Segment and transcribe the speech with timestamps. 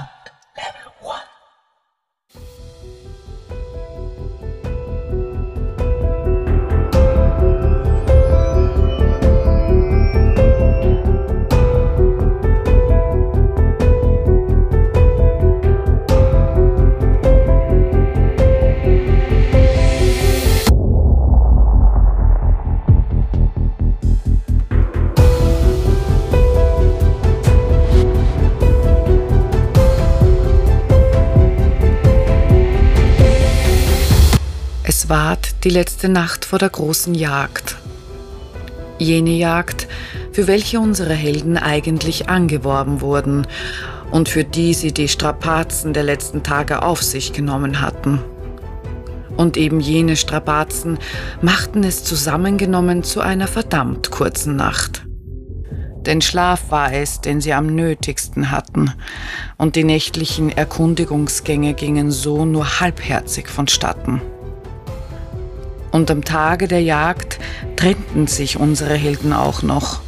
[0.00, 0.39] back
[35.64, 37.76] die letzte Nacht vor der großen Jagd.
[38.98, 39.88] Jene Jagd,
[40.32, 43.46] für welche unsere Helden eigentlich angeworben wurden
[44.10, 48.20] und für die sie die Strapazen der letzten Tage auf sich genommen hatten.
[49.36, 50.98] Und eben jene Strapazen
[51.42, 55.06] machten es zusammengenommen zu einer verdammt kurzen Nacht.
[56.06, 58.92] Denn Schlaf war es, den sie am nötigsten hatten,
[59.58, 64.22] und die nächtlichen Erkundigungsgänge gingen so nur halbherzig vonstatten.
[65.92, 67.38] Und am Tage der Jagd
[67.76, 70.00] trennten sich unsere Helden auch noch.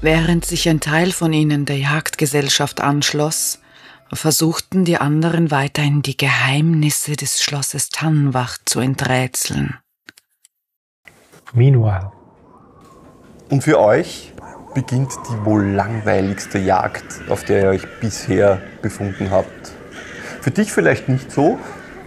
[0.00, 3.60] Während sich ein Teil von ihnen der Jagdgesellschaft anschloss,
[4.12, 9.78] versuchten die anderen weiterhin die Geheimnisse des Schlosses Tannenwacht zu enträtseln.
[11.52, 12.12] Meanwhile.
[13.48, 14.32] Und für euch
[14.74, 19.72] beginnt die wohl langweiligste Jagd, auf der ihr euch bisher befunden habt.
[20.40, 21.58] Für dich vielleicht nicht so,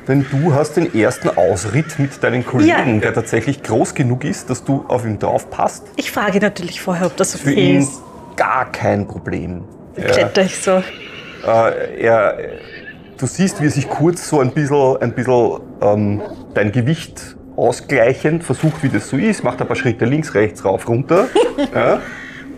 [0.07, 2.99] denn du hast den ersten Ausritt mit deinen Kollegen, Ja.
[3.01, 5.83] der tatsächlich groß genug ist, dass du auf ihn drauf passt.
[5.95, 8.01] Ich frage natürlich vorher, ob das Für okay ihn ist.
[8.35, 9.63] gar kein Problem.
[9.95, 10.81] Dann kletter ich so.
[11.47, 12.37] Äh, er,
[13.17, 16.21] du siehst, wie er sich kurz so ein bisschen, ein bisschen ähm,
[16.53, 20.87] dein Gewicht ausgleichend versucht, wie das so ist, macht ein paar Schritte links, rechts, rauf,
[20.87, 21.25] runter.
[21.73, 21.99] ja.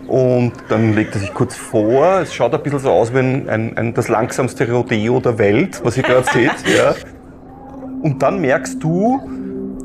[0.08, 2.22] Und dann legt er sich kurz vor.
[2.22, 5.82] Es schaut ein bisschen so aus wie ein, ein, ein, das langsamste Rodeo der Welt,
[5.84, 6.52] was ihr gerade seht.
[6.78, 6.96] Ja.
[8.02, 9.20] Und dann merkst du,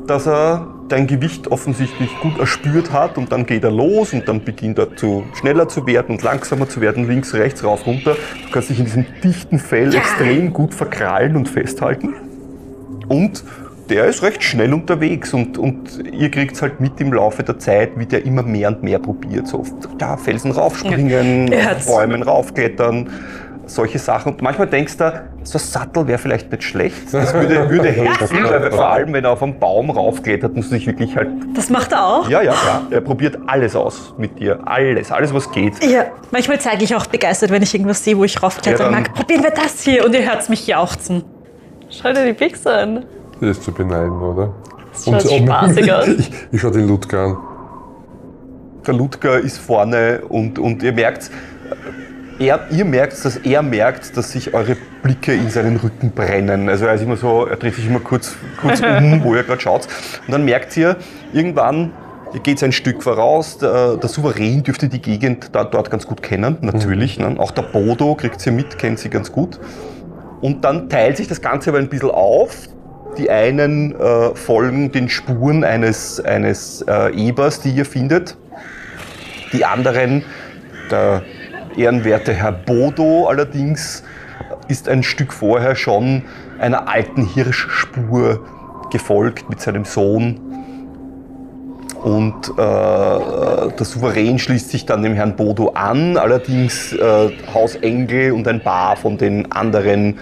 [0.07, 4.43] dass er dein Gewicht offensichtlich gut erspürt hat und dann geht er los und dann
[4.43, 8.15] beginnt er zu schneller zu werden und langsamer zu werden, links, rechts, rauf, runter.
[8.45, 12.13] Du kannst dich in diesem dichten Fell extrem gut verkrallen und festhalten.
[13.07, 13.43] Und
[13.89, 17.91] der ist recht schnell unterwegs und, und ihr kriegt halt mit im Laufe der Zeit,
[17.97, 19.47] wie der immer mehr und mehr probiert.
[19.47, 19.63] So
[19.99, 21.75] ja, Felsen raufspringen, Ja.
[21.85, 23.09] Bäumen raufklettern,
[23.65, 24.33] solche Sachen.
[24.33, 27.13] Und manchmal denkst du, so ein Sattel wäre vielleicht nicht schlecht.
[27.13, 30.75] Das würde, würde helfen, weil vor allem, wenn er auf einen Baum raufklettert, musst du
[30.75, 31.29] dich wirklich halt.
[31.55, 32.29] Das macht er auch?
[32.29, 32.81] Ja, ja, ja.
[32.89, 34.59] Er probiert alles aus mit dir.
[34.65, 35.83] Alles, alles, was geht.
[35.83, 39.13] Ja, manchmal zeige ich auch begeistert, wenn ich irgendwas sehe, wo ich raufklettern Ja, mag.
[39.13, 41.23] Probieren wir das hier und ihr hört mich jauchzen.
[41.89, 43.05] Schau dir die Pixel an.
[43.39, 44.53] Das ist zu beneiden, oder?
[44.91, 46.07] Das schaut spaßig aus.
[46.07, 47.37] Ich, ich schau den Ludger an.
[48.85, 51.31] Der Ludger ist vorne und, und ihr merkt,
[52.43, 56.69] er, ihr merkt, dass er merkt, dass sich eure Blicke in seinen Rücken brennen.
[56.69, 59.61] Also er ist immer so, er dreht sich immer kurz, kurz um, wo ihr gerade
[59.61, 59.87] schaut.
[60.27, 60.97] Und dann merkt ihr,
[61.31, 61.91] irgendwann
[62.43, 63.57] geht ein Stück voraus.
[63.59, 67.17] Der, der Souverän dürfte die Gegend da, dort ganz gut kennen, natürlich.
[67.17, 67.35] Ne?
[67.37, 69.59] Auch der Bodo kriegt sie mit, kennt sie ganz gut.
[70.41, 72.67] Und dann teilt sich das Ganze aber ein bisschen auf.
[73.17, 78.35] Die einen äh, folgen den Spuren eines, eines äh, Ebers, die ihr findet.
[79.53, 80.25] Die anderen,
[80.89, 81.21] der
[81.77, 84.03] ehrenwerte Herr Bodo allerdings,
[84.67, 86.23] ist ein Stück vorher schon
[86.59, 88.45] einer alten Hirschspur
[88.91, 90.39] gefolgt mit seinem Sohn.
[92.03, 96.17] Und äh, der Souverän schließt sich dann dem Herrn Bodo an.
[96.17, 100.19] Allerdings äh, Haus Engel und ein paar von den anderen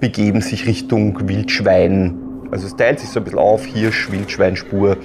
[0.00, 2.14] begeben sich Richtung Wildschwein.
[2.50, 4.98] Also es teilt sich so ein bisschen auf, Hirsch, Wildschweinspur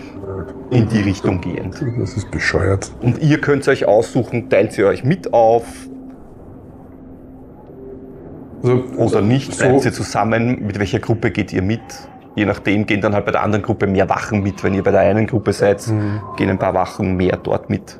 [0.71, 1.83] in die Richtung gehend.
[1.99, 2.91] Das ist bescheuert.
[3.01, 5.65] Und ihr könnt euch aussuchen, teilt sie euch mit auf
[8.61, 11.81] Also, oder nicht, so, bleibt ihr zusammen, mit welcher Gruppe geht ihr mit?
[12.35, 14.63] Je nachdem gehen dann halt bei der anderen Gruppe mehr Wachen mit.
[14.63, 16.21] Wenn ihr bei der einen Gruppe seid, Mhm.
[16.37, 17.99] gehen ein paar Wachen mehr dort mit.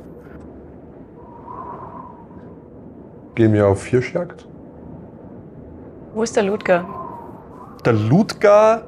[3.36, 4.48] Gehen wir auf Hirschjagd?
[6.14, 6.86] Wo ist der Ludger?
[7.86, 8.84] Der Ludger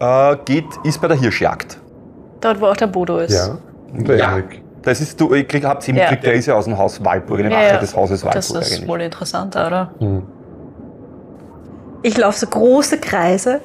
[0.00, 1.78] äh, geht, ist bei der Hirschjagd.
[2.42, 3.32] Dort, wo auch der Bodo ist.
[3.34, 3.56] Ja.
[3.92, 4.32] Und der Ja.
[4.32, 4.60] Erik.
[4.82, 6.14] Das ist, du ihr krieg, habt ihr Ja.
[6.14, 7.78] der ist ja aus dem Haus Waldburg, eine Ja, Wache ja.
[7.78, 8.88] des Hauses Das Waldburg ist eigentlich.
[8.88, 9.90] wohl interessanter, oder?
[10.00, 10.22] Hm.
[12.02, 13.60] Ich laufe so große Kreise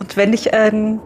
[0.00, 0.98] und wenn ich einen,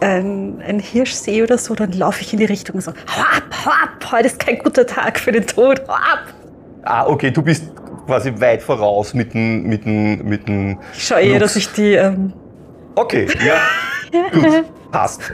[0.00, 3.20] einen, einen Hirsch sehe oder so, dann laufe ich in die Richtung und so, hau
[3.20, 6.24] ab, hau ab, heute ist kein guter Tag für den Tod, hau ab.
[6.82, 7.64] Ah, okay, du bist
[8.06, 11.92] quasi weit voraus mit dem, mit dem, mit dem Ich schaue eher, dass ich die,
[11.94, 12.32] ähm,
[12.96, 13.54] Okay, ja.
[14.32, 15.32] Gut, passt.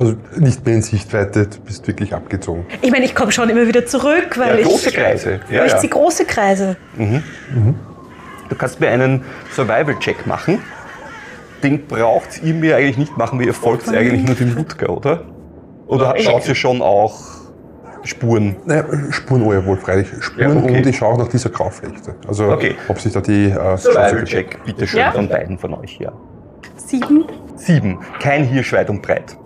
[0.00, 2.64] Also nicht mehr in Sichtweite, du bist wirklich abgezogen.
[2.80, 5.40] ich meine, ich komme schon immer wieder zurück, weil Ja, ich, große Kreise.
[5.50, 5.78] Ja, weil ich ja.
[5.78, 6.76] ziehe große Kreise.
[8.48, 9.22] Du kannst mir einen
[9.54, 10.58] Survival-Check machen.
[11.62, 15.22] Den braucht ihr mir eigentlich nicht machen, weil ihr folgt eigentlich nur dem Ludger, oder?
[15.86, 17.20] Oder schaut ihr schon auch
[18.02, 18.56] Spuren?
[18.64, 20.08] Naja, Spuren oh ja wohl, freilich.
[20.20, 20.78] Spuren Ja, okay.
[20.78, 22.14] und ich schaue auch nach dieser Grauflechte.
[22.26, 22.74] Also, Okay.
[22.88, 23.50] ob sich da die.
[23.50, 25.12] Äh, Survival-Check, bitte schön, Ja.
[25.12, 26.12] von beiden von euch, ja.
[26.76, 27.26] Sieben.
[27.56, 27.98] Sieben.
[28.20, 29.36] Kein Hirsch weit und breit.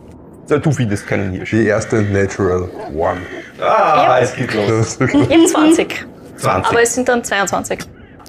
[0.49, 1.51] Du findest keinen Hirsch.
[1.51, 3.21] Die erste Natural One.
[3.61, 4.99] Ah, es geht los.
[5.01, 6.07] Ich habe 20.
[6.37, 6.71] 20.
[6.71, 7.79] Aber es sind dann 22.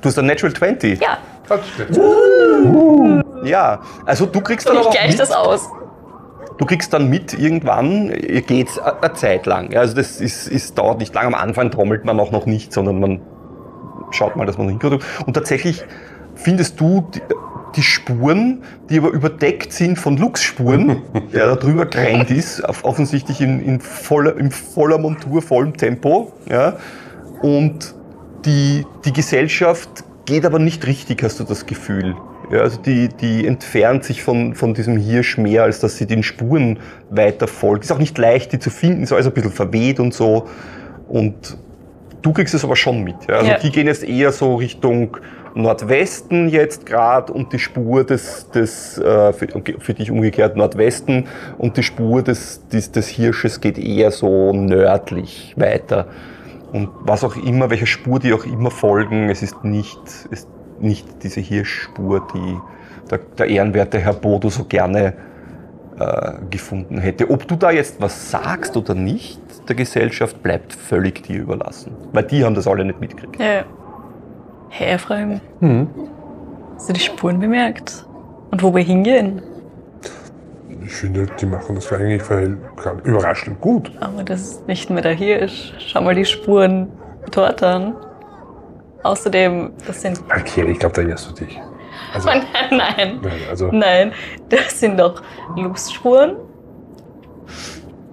[0.02, 1.02] du hast ein Natural 20.
[1.02, 1.18] Ja,
[3.44, 5.70] Ja, also du kriegst dann ich aber auch gleich mit, das aus.
[6.58, 8.10] du kriegst dann mit irgendwann,
[8.48, 9.76] geht's a- eine Zeit lang.
[9.76, 11.28] Also das ist, ist, dauert nicht lang.
[11.28, 13.22] Am Anfang trommelt man auch noch nicht, sondern man
[14.12, 15.04] schaut mal, dass man hinkommt.
[15.26, 15.84] Und tatsächlich
[16.36, 17.08] findest du
[17.76, 21.02] die, Spuren, die aber überdeckt sind von Luchsspuren,
[21.34, 26.34] der da drüber gerannt ist, offensichtlich in, in, voller, in voller Montur, vollem Tempo.
[26.50, 26.78] Ja.
[27.42, 27.94] Und
[28.46, 32.16] die, die Gesellschaft geht aber nicht richtig, hast du das Gefühl.
[32.52, 36.22] Ja, also die, die entfernt sich von, von diesem Hirsch mehr, als dass sie den
[36.22, 36.80] Spuren
[37.10, 37.86] weiter folgt.
[37.86, 40.48] Ist auch nicht leicht, die zu finden, ist alles ein bisschen verweht und so.
[41.08, 41.58] Und
[42.26, 43.16] du kriegst es aber schon mit.
[43.30, 43.36] Ja?
[43.36, 43.58] Also Ja.
[43.60, 45.18] die gehen jetzt eher so Richtung
[45.54, 49.48] Nordwesten jetzt gerade und die Spur des, des äh, für,
[49.80, 51.28] für dich umgekehrt Nordwesten
[51.58, 56.08] und die Spur des, des, des Hirsches geht eher so nördlich weiter.
[56.74, 60.00] Und was auch immer, welcher Spur die auch immer folgen, es ist nicht,
[60.30, 60.50] ist
[60.82, 62.58] nicht diese Hirschspur, die
[63.10, 65.14] der, der ehrenwerte Herr Bodo so gerne
[66.00, 67.30] äh, gefunden hätte.
[67.30, 69.40] Ob du da jetzt was sagst oder nicht,
[69.70, 71.92] der Gesellschaft bleibt völlig dir überlassen.
[72.14, 73.40] Weil die haben das alle nicht mitgekriegt.
[73.40, 73.64] Ja.
[74.70, 75.88] Hey, Ephraim, Mhm.
[76.76, 78.06] hast du die Spuren bemerkt?
[78.52, 79.42] Und wo wir hingehen?
[80.86, 82.58] Ich finde, die machen das eigentlich verhält-
[83.06, 83.92] überraschend gut.
[84.02, 85.74] Aber das ist nicht mehr der Hirsch.
[85.80, 86.90] Schau mal die Spuren
[87.32, 87.96] dort an.
[89.04, 90.20] Außerdem, das sind.
[90.36, 91.60] Okay, ich glaube, da irrst du dich.
[92.14, 94.12] Also, Nein, nein, nein, also nein.
[94.50, 95.22] Das sind doch
[95.56, 96.38] Luchsspuren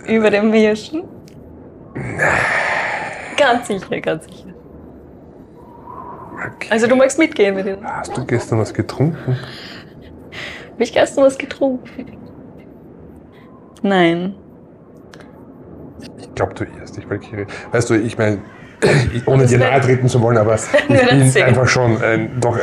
[0.06, 1.04] über dem Hirschen.
[3.36, 4.48] Ganz sicher, ganz sicher.
[6.54, 6.68] okay.
[6.70, 7.84] Also du magst mitgehen mit ihnen.
[7.84, 9.38] hast du gestern was getrunken?
[10.72, 12.18] Hab ich gestern was getrunken?
[13.82, 14.34] Nein.
[16.18, 17.46] Ich glaube, du irrst dich, Valkyrie.
[17.72, 18.38] Weißt du, ich meine,
[19.26, 20.54] ohne dir nahe treten zu wollen, aber
[20.88, 22.60] ich bin einfach schon ein, doch, äh,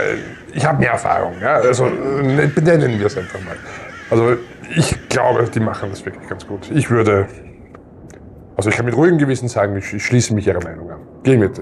[0.53, 1.33] ich habe mehr Erfahrung.
[1.41, 1.55] Ja?
[1.55, 3.55] Also äh, benennen wir es einfach mal.
[4.09, 4.37] Also
[4.75, 6.69] ich glaube, die machen das wirklich ganz gut.
[6.71, 7.27] Ich würde,
[8.57, 10.99] also ich kann mit ruhigem Gewissen sagen, ich, ich schließe mich ihrer Meinung an.
[11.23, 11.61] Geh mit.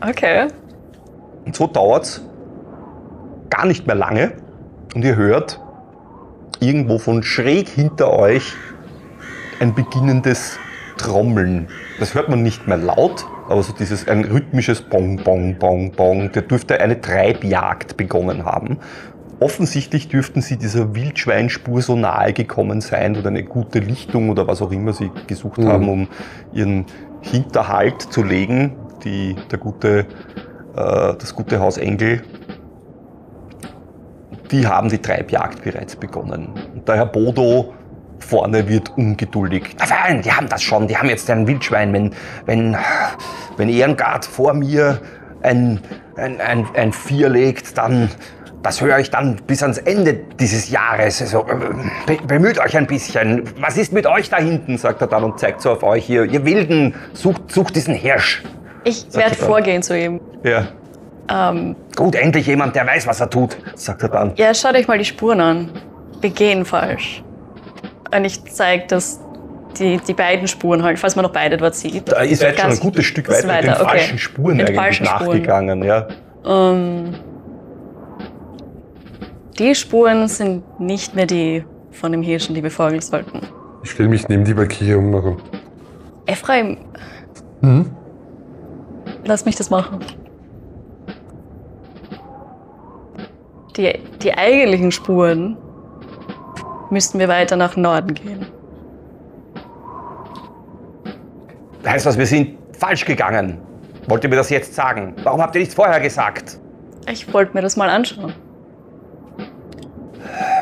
[0.00, 0.48] Okay.
[1.44, 2.22] Und so dauert's
[3.50, 4.32] gar nicht mehr lange
[4.94, 5.60] und ihr hört
[6.60, 8.54] irgendwo von schräg hinter euch
[9.60, 10.58] ein beginnendes
[10.96, 11.68] Trommeln.
[11.98, 16.32] Das hört man nicht mehr laut, aber so dieses ein rhythmisches Bong, Bong, Bong, Bong.
[16.32, 18.78] Der dürfte eine Treibjagd begonnen haben.
[19.40, 24.62] Offensichtlich dürften sie dieser Wildschweinspur so nahe gekommen sein oder eine gute Lichtung oder was
[24.62, 25.68] auch immer sie gesucht Mhm.
[25.68, 26.08] haben, um
[26.52, 26.86] ihren
[27.22, 28.76] Hinterhalt zu legen.
[29.04, 30.06] Die, der gute,
[30.76, 32.22] äh, das gute Haus Engel
[34.52, 36.48] die haben die Treibjagd bereits begonnen.
[36.74, 37.72] Und der Herr Bodo
[38.22, 39.76] vorne wird ungeduldig.
[39.78, 41.92] Na fein, die haben das schon, die haben jetzt ein Wildschwein.
[41.92, 42.14] Wenn,
[42.46, 42.76] wenn,
[43.56, 45.00] wenn Ehrengard vor mir
[45.42, 45.80] ein,
[46.16, 48.08] ein, ein, ein Vier legt, dann,
[48.62, 51.20] das höre ich dann bis ans Ende dieses Jahres.
[51.20, 51.44] Also,
[52.06, 53.44] be bemüht euch ein bisschen.
[53.60, 56.24] Was ist mit euch da hinten, sagt er dann und zeigt so auf euch hier.
[56.24, 58.42] Ihr Wilden, sucht, sucht diesen Hirsch.
[58.84, 60.20] Ich werde vorgehen zu ihm.
[60.44, 60.68] Ja.
[61.28, 64.32] Ähm, Gut, endlich jemand, der weiß, was er tut, sagt er dann.
[64.36, 65.70] ja, schaut euch mal die Spuren an.
[66.20, 67.22] Wir gehen falsch.
[68.14, 69.20] Und ich zeige das,
[69.78, 72.10] die, die beiden Spuren halt, falls man noch beide dort sieht.
[72.12, 73.84] Da ist jetzt schon ein gutes Stück weiter, mit den okay.
[73.84, 75.26] falschen Spuren Mit eigentlich falschen Spuren.
[75.26, 75.82] nachgegangen.
[75.82, 76.08] Ja.
[76.44, 77.14] Ähm,
[79.58, 83.40] die Spuren sind nicht mehr die von dem Hirschen, die wir folgen sollten.
[83.82, 85.38] Ich stelle mich neben die Valkyrie um.
[86.26, 86.76] Ephraim,
[87.60, 87.90] Hm?
[89.24, 90.00] lass mich das machen.
[93.76, 93.92] Die,
[94.22, 95.56] die eigentlichen Spuren
[96.92, 98.46] müssten wir weiter nach Norden gehen.
[101.84, 103.58] Heißt das, wir sind falsch gegangen?
[104.06, 105.14] Wollt ihr mir das jetzt sagen?
[105.24, 106.58] Warum habt ihr nichts vorher gesagt?
[107.10, 108.34] Ich wollte mir das mal anschauen.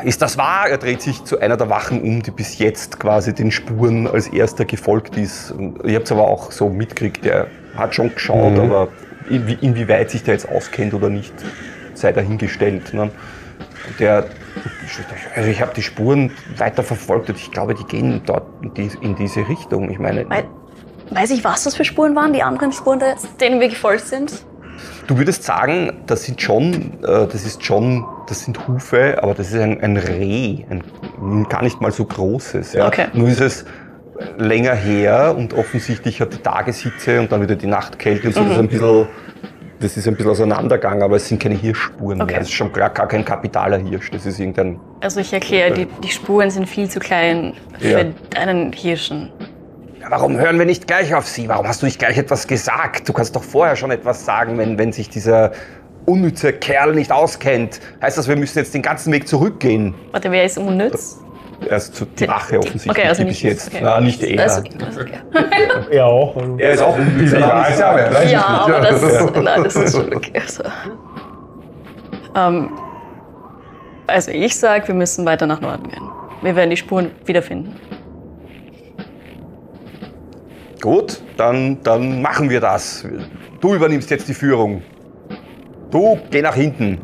[0.03, 0.67] Ist das wahr?
[0.69, 4.27] Er dreht sich zu einer der Wachen um, die bis jetzt quasi den Spuren als
[4.27, 5.53] erster gefolgt ist.
[5.85, 8.59] Habt es aber auch so mitgekriegt, der hat schon geschaut, Mhm.
[8.61, 8.87] aber
[9.29, 11.33] inwie, inwieweit sich der jetzt auskennt oder nicht,
[11.93, 12.93] sei dahingestellt.
[12.93, 13.11] Ne?
[13.99, 14.25] Der,
[15.35, 18.89] also ich habe die Spuren weiter verfolgt und ich glaube, die gehen dort in, die,
[19.01, 19.89] in diese Richtung.
[19.89, 20.45] Ich meine, Wei-
[21.13, 23.01] Weiß ich, was das für Spuren waren, die anderen Spuren,
[23.41, 24.45] denen wir gefolgt sind?
[25.07, 29.51] Du würdest sagen, das sind schon, äh, das ist schon, das sind Hufe, aber das
[29.51, 32.73] ist ein, ein Reh, ein gar nicht mal so großes.
[32.73, 32.87] Ja.
[32.87, 33.07] Okay.
[33.13, 33.65] Nur ist es
[34.37, 38.43] länger her und offensichtlich hat die Tageshitze und dann wieder die Nachtkälte und so.
[38.43, 39.07] Das ist ein bisschen,
[39.81, 42.33] das ist ein bisschen auseinandergegangen, aber es sind keine Hirschspuren Okay.
[42.33, 42.41] mehr.
[42.41, 44.11] Es ist schon gar, gar kein kapitaler Hirsch.
[44.11, 44.79] Das ist irgendein.
[45.01, 48.05] Also ich erkläre, die, die Spuren sind viel zu klein für Ja.
[48.39, 49.31] einen Hirschen.
[49.99, 51.47] Ja, warum hören wir nicht gleich auf sie?
[51.49, 53.07] Warum hast du nicht gleich etwas gesagt?
[53.07, 55.51] Du kannst doch vorher schon etwas sagen, wenn, wenn sich dieser
[56.05, 57.79] unnütze Kerl nicht auskennt.
[58.01, 59.93] Heißt das, wir müssen jetzt den ganzen Weg zurückgehen?
[60.11, 61.19] Warte, wer ist unnütz?
[61.69, 63.67] Er ist zu die Wache offensichtlich, Okay, also bis jetzt.
[63.67, 63.81] okay.
[63.83, 64.41] Na, nicht er.
[64.43, 65.19] Also, also, okay.
[65.91, 66.35] Er auch.
[66.57, 66.97] er ist auch.
[66.97, 69.25] Ja, ist ja, aber das Ja.
[69.25, 70.31] ist, nein, das ist schon okay.
[70.39, 70.63] Also,
[72.35, 72.69] ähm,
[74.07, 76.09] also ich sage, wir müssen weiter nach Norden gehen.
[76.41, 77.75] Wir werden die Spuren wiederfinden.
[80.81, 83.05] Gut, dann, dann machen wir das.
[83.59, 84.81] Du übernimmst jetzt die Führung.
[85.91, 86.99] Du, geh nach hinten.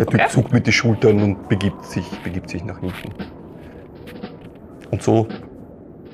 [0.00, 0.30] Der Typ Okay.
[0.30, 3.12] zuckt mit den Schultern und begibt sich, begibt sich nach hinten.
[4.90, 5.28] Und so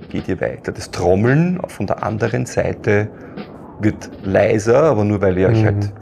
[0.08, 0.72] geht ihr weiter.
[0.72, 3.08] Das Trommeln von der anderen Seite
[3.78, 5.92] wird leiser, aber nur weil ihr euch halt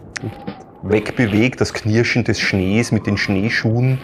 [0.82, 1.60] wegbewegt.
[1.60, 3.98] Das Knirschen des Schnees mit den Schneeschuhen,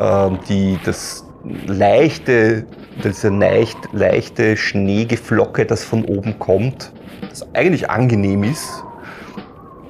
[0.00, 1.26] ähm, die, das
[1.66, 2.64] leichte,
[3.04, 6.90] diese leicht, leichte Schneegeflocke, das von oben kommt,
[7.28, 8.82] das eigentlich angenehm ist,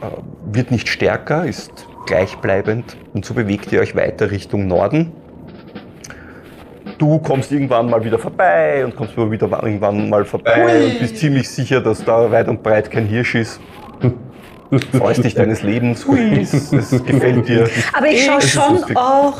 [0.00, 0.06] äh,
[0.52, 5.12] wird nicht stärker, ist gleichbleibend und so bewegt ihr euch weiter Richtung Norden.
[6.98, 11.48] Du kommst irgendwann mal wieder vorbei und kommst wieder irgendwann mal vorbei und bist ziemlich
[11.48, 13.60] sicher, dass da weit und breit kein Hirsch ist.
[14.92, 17.68] Freust dich deines Lebens, hui, es, es gefällt dir.
[17.92, 18.96] Aber ich schaue schon lustig.
[18.96, 19.38] auch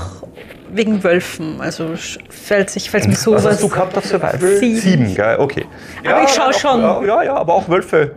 [0.73, 1.61] wegen Wölfen.
[1.61, 3.47] Also sch- falls ich, falls mir Was sowas.
[3.47, 4.57] hast du gehabt auf Survival?
[4.57, 5.15] Sieben.
[5.15, 5.37] gell?
[5.39, 5.67] Okay.
[6.09, 6.81] Aber ich schau ja, schon.
[6.81, 8.13] Ja, ja, ja, aber auch Wölfe.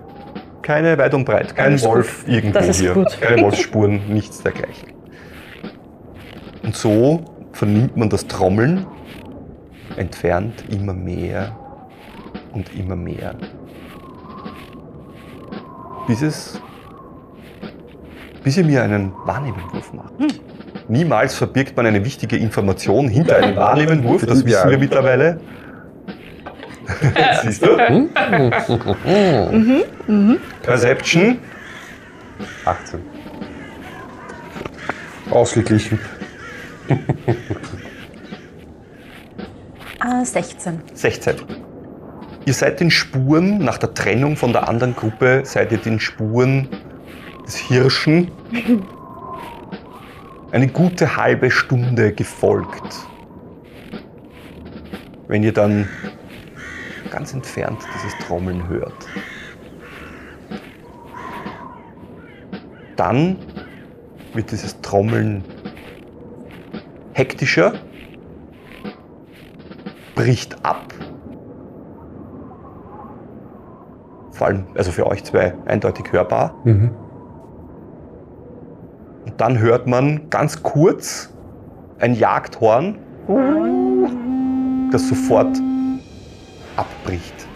[0.63, 1.55] Keine weit und breit.
[1.55, 1.83] Kein gut.
[1.85, 2.93] Wolf irgendwo Das ist hier.
[2.93, 3.19] gut.
[3.21, 4.89] Keine Wolfsspuren, nichts dergleichen.
[6.63, 8.85] Und so vernimmt man das Trommeln
[9.97, 11.55] entfernt immer mehr
[12.53, 13.35] und immer mehr.
[16.07, 16.59] Bis es.
[18.43, 20.13] bis ihr mir einen Wahrnehmungswurf macht.
[20.89, 25.39] Niemals verbirgt man eine wichtige Information hinter einem Wahrnehmungswurf, das wissen wir mittlerweile.
[27.43, 27.77] Siehst du?
[30.61, 31.39] Perception.
[32.65, 32.99] 18.
[35.29, 35.99] Ausgeglichen.
[39.99, 40.81] Ah, 16.
[40.93, 41.35] 16.
[42.45, 46.67] Ihr seid den Spuren, nach der Trennung von der anderen Gruppe, seid ihr den Spuren
[47.45, 48.29] des Hirschen
[50.51, 53.07] eine gute halbe Stunde gefolgt.
[55.27, 55.87] Wenn ihr dann
[57.13, 59.07] ganz entfernt dieses Trommeln hört.
[62.95, 63.37] Dann
[64.33, 65.43] wird dieses Trommeln
[67.13, 67.73] hektischer,
[70.15, 70.91] bricht ab
[74.31, 76.55] vor allem, also für euch zwei, eindeutig hörbar.
[76.63, 76.89] Mhm.
[79.25, 81.31] Und dann hört man ganz kurz
[81.99, 82.97] ein Jagdhorn,
[84.91, 85.55] das sofort
[86.75, 87.47] abbricht.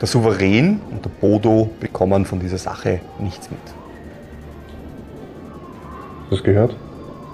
[0.00, 3.60] Der Souverän und der Bodo bekommen von dieser Sache nichts mit.
[6.22, 6.76] Hast du das gehört?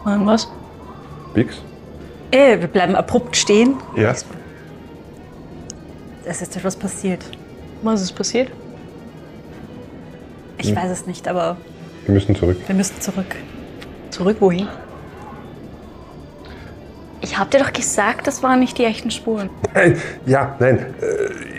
[0.05, 0.49] Mann, was?
[1.35, 1.59] Bix?
[2.33, 3.75] Äh, wir bleiben abrupt stehen.
[3.95, 4.13] Ja.
[6.25, 7.25] Es ist etwas passiert.
[7.83, 8.51] Was ist passiert?
[10.59, 11.57] Ich weiß es nicht, aber
[12.07, 12.57] Wir müssen zurück.
[12.67, 13.37] wir müssen zurück.
[14.17, 14.67] Zurück wohin?
[17.21, 19.51] Ich hab dir doch gesagt, das waren nicht die echten Spuren.
[19.75, 20.87] Nein, ja, nein.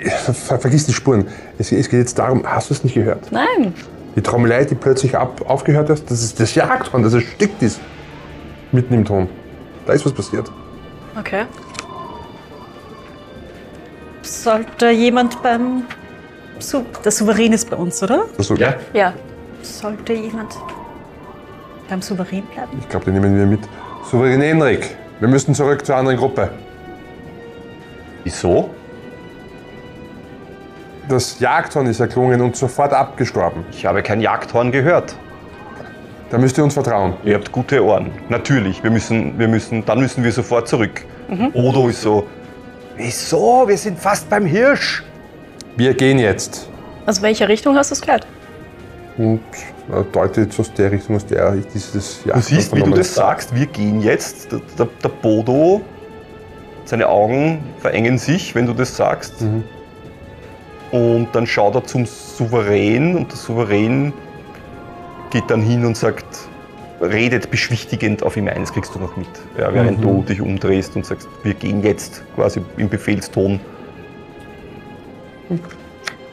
[0.03, 1.27] Äh, ver vergiss die Spuren.
[1.59, 3.31] Es, es geht jetzt darum, hast du es nicht gehört?
[3.31, 3.75] Nein.
[4.15, 7.79] Die Trommelei, die plötzlich ab, aufgehört hat, das ist das Jagdhorn, das erstickt ist.
[8.71, 9.29] Mitten im Ton.
[9.85, 10.51] Da ist was passiert.
[11.19, 11.45] Okay.
[14.23, 15.83] Sollte jemand beim.
[16.57, 18.25] Su der Souverän ist bei uns, oder?
[18.35, 18.73] Also, Ja?
[18.93, 19.13] Ja.
[19.61, 20.55] Sollte jemand
[21.87, 22.77] beim Souverän bleiben?
[22.79, 23.61] Ich glaube, den nehmen wir mit.
[24.09, 26.49] Souverän Henrik, wir müssen zurück zur anderen Gruppe.
[28.23, 28.69] Wieso?
[31.07, 33.65] Das Jagdhorn ist erklungen und sofort abgestorben.
[33.71, 35.15] Ich habe kein Jagdhorn gehört.
[36.29, 37.13] Da müsst ihr uns vertrauen.
[37.23, 38.11] Ihr habt gute Ohren.
[38.27, 41.05] Natürlich, wir müssen, wir müssen, dann müssen wir sofort zurück.
[41.53, 42.27] Odo ist so,
[42.97, 43.65] wieso?
[43.67, 45.03] Wir sind fast beim Hirsch.
[45.77, 46.69] Wir gehen jetzt.
[47.05, 48.27] Aus welcher Richtung hast du es gehört?
[49.17, 49.41] Und
[49.91, 53.15] äh, deutet aus der Richtung, aus der ich dieses Du Jagdhorn siehst, wie du das
[53.15, 54.51] sagst, wir gehen jetzt.
[54.51, 55.81] Der, der, Bodo
[56.85, 59.43] seine Augen verengen sich, wenn du das sagst.
[60.91, 64.13] Und dann schaut er zum Souverän und der Souverän
[65.31, 66.25] geht dann hin und sagt,
[67.01, 69.27] redet beschwichtigend auf ihm ein, das kriegst du noch mit.
[69.57, 73.59] Ja, während du dich umdrehst und sagst, wir gehen jetzt quasi im Befehlston.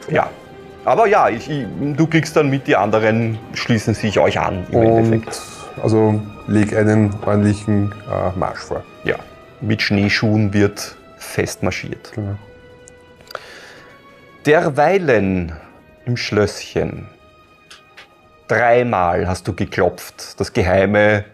[0.09, 0.29] Ja.
[0.85, 1.65] Aber ja, ich, ich,
[1.95, 5.41] du kriegst dann mit, die anderen schließen sich euch an im Und Endeffekt.
[5.81, 8.83] also leg einen ordentlichen äh, Marsch vor.
[9.03, 9.15] Ja.
[9.61, 12.11] Mit Schneeschuhen wird fest marschiert.
[12.13, 12.35] Genau.
[14.45, 15.53] Derweilen
[16.05, 17.07] im Schlösschen.
[18.47, 20.39] Dreimal hast du geklopft.
[20.39, 21.25] Das geheime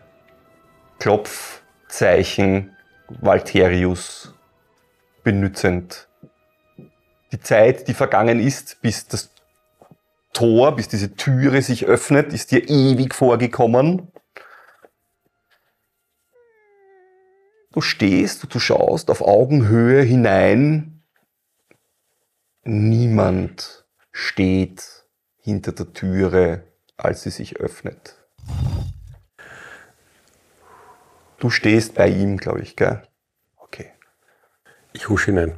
[1.00, 2.72] Klopfzeichen
[3.20, 4.34] Valterius
[5.26, 6.08] benützend.
[7.34, 9.30] Die Zeit, die vergangen ist, bis das
[10.34, 14.12] Tor, bis diese Türe sich öffnet, ist dir ewig vorgekommen.
[17.74, 20.92] Du stehst und du schaust auf Augenhöhe hinein
[22.64, 25.06] Niemand steht
[25.40, 26.64] hinter der Türe,
[26.96, 28.18] als sie sich öffnet.
[31.40, 33.02] Du stehst bei ihm, glaube ich, gell?
[33.58, 33.92] Okay.
[34.94, 35.58] Ich husch hinein.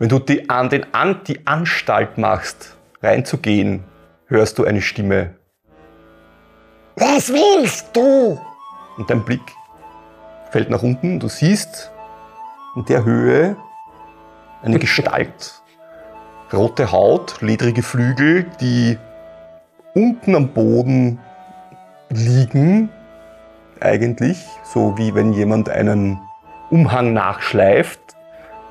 [0.00, 3.84] Wenn du die, an, den, an, die Anstalt machst, reinzugehen,
[4.26, 5.34] hörst du eine Stimme.
[6.96, 8.40] Was willst du?
[8.96, 9.42] Und dein Blick
[10.50, 11.20] fällt nach unten.
[11.20, 11.90] Du siehst
[12.74, 13.56] in der Höhe
[14.62, 15.62] eine Gestalt.
[16.52, 18.96] Rote Haut, ledrige Flügel, die
[19.94, 21.18] unten am Boden
[22.08, 22.88] liegen.
[23.80, 26.18] Eigentlich, so wie wenn jemand einen
[26.70, 28.00] Umhang nachschleift.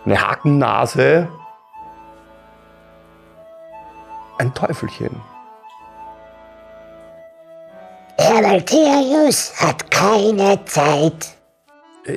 [0.05, 1.27] Eine Hakennase.
[4.37, 5.21] Ein Teufelchen.
[8.17, 11.27] Herr Valterius hat keine Zeit.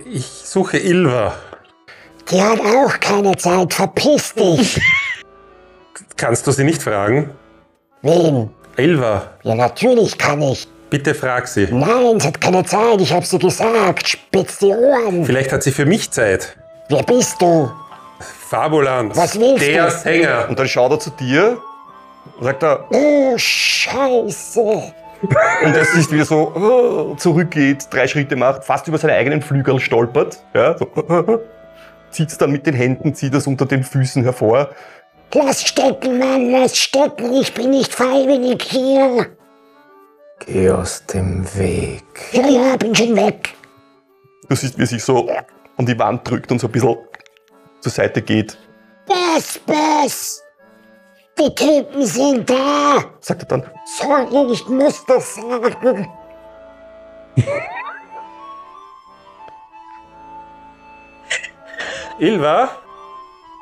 [0.07, 1.35] Ich suche Ilva.
[2.31, 3.73] Die hat auch keine Zeit.
[3.75, 4.81] Verpiss dich.
[6.17, 7.31] Kannst du sie nicht fragen?
[8.03, 8.51] Wen?
[8.77, 10.69] Ilva, Ja, natürlich kann ich.
[10.91, 11.67] bitte frag sie.
[11.73, 13.01] Nein, sie hat keine Zeit.
[13.01, 14.07] Ich hab's dir gesagt.
[14.09, 15.25] Spitz die Ohren.
[15.25, 16.57] Vielleicht hat sie für mich Zeit.
[16.89, 17.71] Wer bist du?
[18.49, 19.17] Fabuland.
[19.17, 19.91] Was willst Der du?
[19.91, 20.47] Sänger.
[20.49, 21.59] Und dann schaut er zu dir
[22.41, 24.61] sagt er, Oh, Scheiße.
[25.65, 29.81] und er sich wieder so oh, zurückgeht, drei Schritte macht, fast über seine eigenen Flügel
[29.81, 30.43] stolpert.
[30.55, 30.87] Ja, so,
[32.11, 34.71] zieht es dann mit den Händen, zieht es unter den Füßen hervor.
[35.35, 36.51] Lass stecken, Mann.
[36.51, 37.35] Lass stecken.
[37.35, 39.27] Ich bin nicht freiwillig hier.
[40.47, 42.05] Geh aus dem Weg.
[42.33, 43.55] Ja, ja, bin schon weg.
[44.49, 45.29] Du siehst, wie er sich so
[45.77, 46.97] an die Wand drückt und so ein bisschen
[47.81, 48.57] zur Seite geht.
[49.07, 50.43] Bass, Bass.
[51.39, 53.05] Die Typen sind da.
[53.21, 53.63] Sagt er dann,
[53.97, 56.09] Sorry, ich muss das sagen.
[62.19, 62.71] Ilva?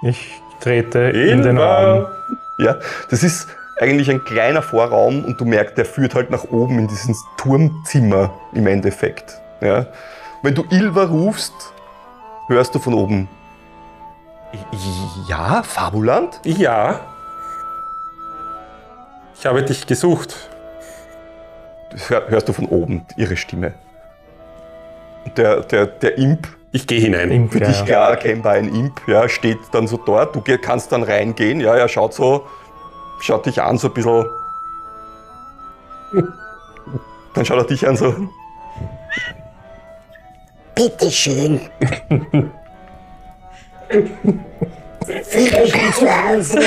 [0.02, 1.98] Ich trete in den Raum.
[1.98, 2.10] Ilva?
[2.58, 2.76] ja,
[3.10, 6.88] das ist eigentlich ein kleiner Vorraum und du merkst, der führt halt nach oben in
[6.88, 9.38] dieses Turmzimmer im Endeffekt.
[9.60, 9.86] Ja.
[10.42, 11.52] Wenn du Ilva rufst,
[12.48, 13.28] hörst du von oben.
[15.28, 16.40] Ja, Fabuland?
[16.44, 17.00] Ja.
[19.38, 20.34] Ich habe dich gesucht.
[21.90, 23.74] Das hör- hörst du von oben, ihre Stimme.
[25.36, 27.30] Der, der, der Imp, Ich gehe hinein.
[27.30, 30.34] Im für dich klar erkennbar ein Imp, ja, steht dann so dort.
[30.36, 32.46] Du kannst dann reingehen, ja, er schaut so,
[33.20, 34.24] schaut dich an, so ein bisschen.
[37.34, 38.14] Dann schaut er dich an, so.
[40.74, 41.60] Bitteschön.
[43.88, 46.60] Fühl dich wie zu Hause.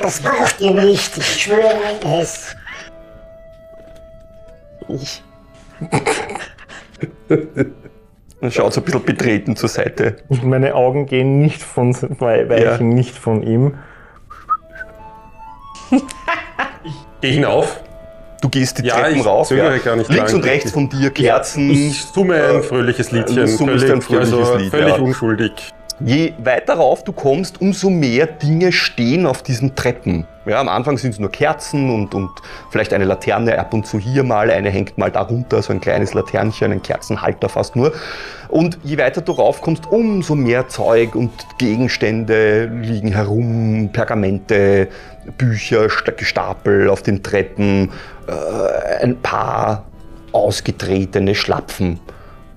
[0.00, 1.78] Das braucht ihr nicht, ich schwöre
[2.20, 2.56] es.
[4.88, 5.22] Ich.
[8.40, 10.16] Dann schaut so ein bisschen betreten zur Seite.
[10.28, 13.74] Und meine Augen gehen nicht von, weichen nicht von ihm.
[17.20, 17.80] Geh hinauf.
[18.40, 19.48] Du gehst die Ja, Treppen ich rauf.
[19.48, 20.40] zögere gar nicht Links lang.
[20.40, 21.70] und rechts von dir Kerzen.
[21.70, 23.36] Ich summe ein fröhliches Liedchen.
[23.36, 25.02] du summst völlig, ein fröhliches also Lied, Völlig ja.
[25.02, 25.52] unschuldig.
[26.02, 30.26] Je weiter rauf du kommst, umso mehr Dinge stehen auf diesen Treppen.
[30.46, 32.30] Ja, am Anfang sind es nur Kerzen und, und
[32.70, 36.14] vielleicht eine Laterne ab und zu hier mal, eine hängt mal darunter, so ein kleines
[36.14, 37.92] Laternchen, ein Kerzenhalter fast nur.
[38.48, 44.88] Und je weiter du raufkommst, umso mehr Zeug und Gegenstände liegen herum, Pergamente,
[45.36, 47.90] Bücher, sta- Gestapel auf den Treppen,
[48.26, 49.84] äh, ein paar
[50.32, 52.00] ausgetretene Schlapfen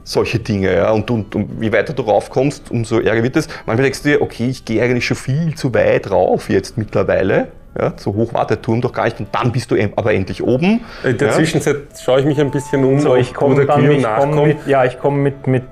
[0.04, 0.74] solche Dinge.
[0.74, 0.92] Ja?
[0.92, 3.48] Und, und, und je weiter du raufkommst, umso ärger wird es.
[3.66, 7.50] Manchmal denkst du dir, okay, ich gehe eigentlich schon viel zu weit rauf jetzt mittlerweile.
[7.80, 7.94] Ja?
[7.96, 9.20] So hoch war der Turm doch gar nicht.
[9.20, 10.82] Und dann bist du aber endlich oben.
[11.04, 11.34] In der ja?
[11.34, 14.02] Zwischenzeit schaue ich mich ein bisschen um, So, ich ob komme der dann ich komm
[14.02, 14.48] nachkommt.
[14.48, 15.64] mit, ja, ich komme mit, mit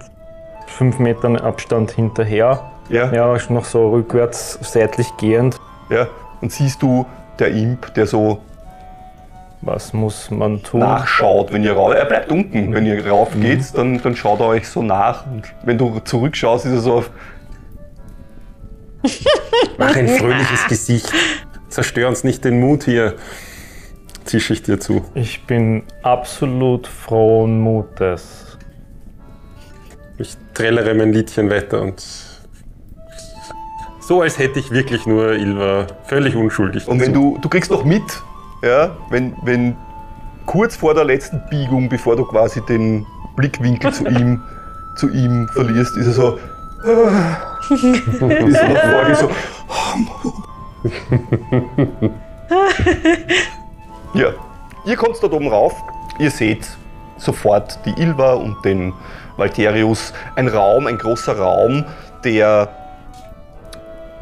[0.68, 2.72] fünf Metern Abstand hinterher.
[2.90, 3.12] Ja.
[3.14, 5.58] Ja, noch so rückwärts, seitlich gehend.
[5.90, 6.08] Ja.
[6.42, 7.06] Und siehst du
[7.40, 8.40] der Imp, der so
[9.64, 10.80] Was muss man tun?
[10.80, 11.94] nachschaut, wenn ihr rauf.
[11.94, 12.74] Er bleibt unten.
[12.74, 13.42] Wenn ihr rauf Mhm.
[13.42, 15.28] geht, dann, dann schaut er euch so nach.
[15.28, 17.12] Und wenn du zurückschaust, ist er so auf.
[19.78, 21.12] Mach ein fröhliches Gesicht.
[21.70, 23.16] Zerstör uns nicht den Mut hier.
[24.26, 25.04] Zische ich dir zu.
[25.16, 28.58] Ich bin absolut frohen Mutes.
[30.18, 32.04] Ich trällere mein Liedchen weiter und
[34.00, 36.88] so als hätte ich wirklich nur Ilva völlig unschuldig.
[36.88, 38.04] Und wenn du, du kriegst noch mit,
[38.62, 39.76] ja, wenn, wenn
[40.46, 44.42] kurz vor der letzten Biegung, bevor du quasi den Blickwinkel zu ihm,
[44.96, 46.40] zu ihm verlierst, ist er so.
[47.70, 49.30] ist er nach vorne so.
[54.14, 54.30] ja,
[54.86, 55.76] ihr kommt dort oben rauf.
[56.20, 56.68] Ihr seht
[57.18, 58.94] sofort die Ilva und den
[59.38, 60.14] Valterius.
[60.36, 61.86] Ein Raum, ein großer Raum,
[62.24, 62.70] der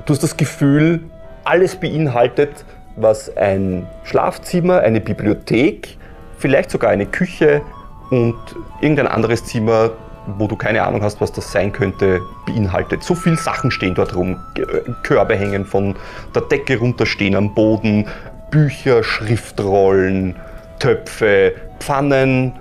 [0.10, 1.04] Du hast das Gefühl,
[1.43, 2.65] alles beinhaltet,
[3.02, 5.98] was ein Schlafzimmer, eine Bibliothek,
[6.38, 7.62] vielleicht sogar eine Küche
[8.10, 8.38] und
[8.82, 9.92] irgendein anderes Zimmer,
[10.38, 13.04] wo du keine Ahnung hast, was das sein könnte, beinhaltet.
[13.04, 14.38] So viele Sachen stehen dort rum.
[14.58, 15.96] Äh, Körbe hängen von
[16.36, 18.08] der Decke runter, stehen am Boden,
[18.52, 20.36] Bücher, Schriftrollen,
[20.80, 22.54] Töpfe, Pfannen,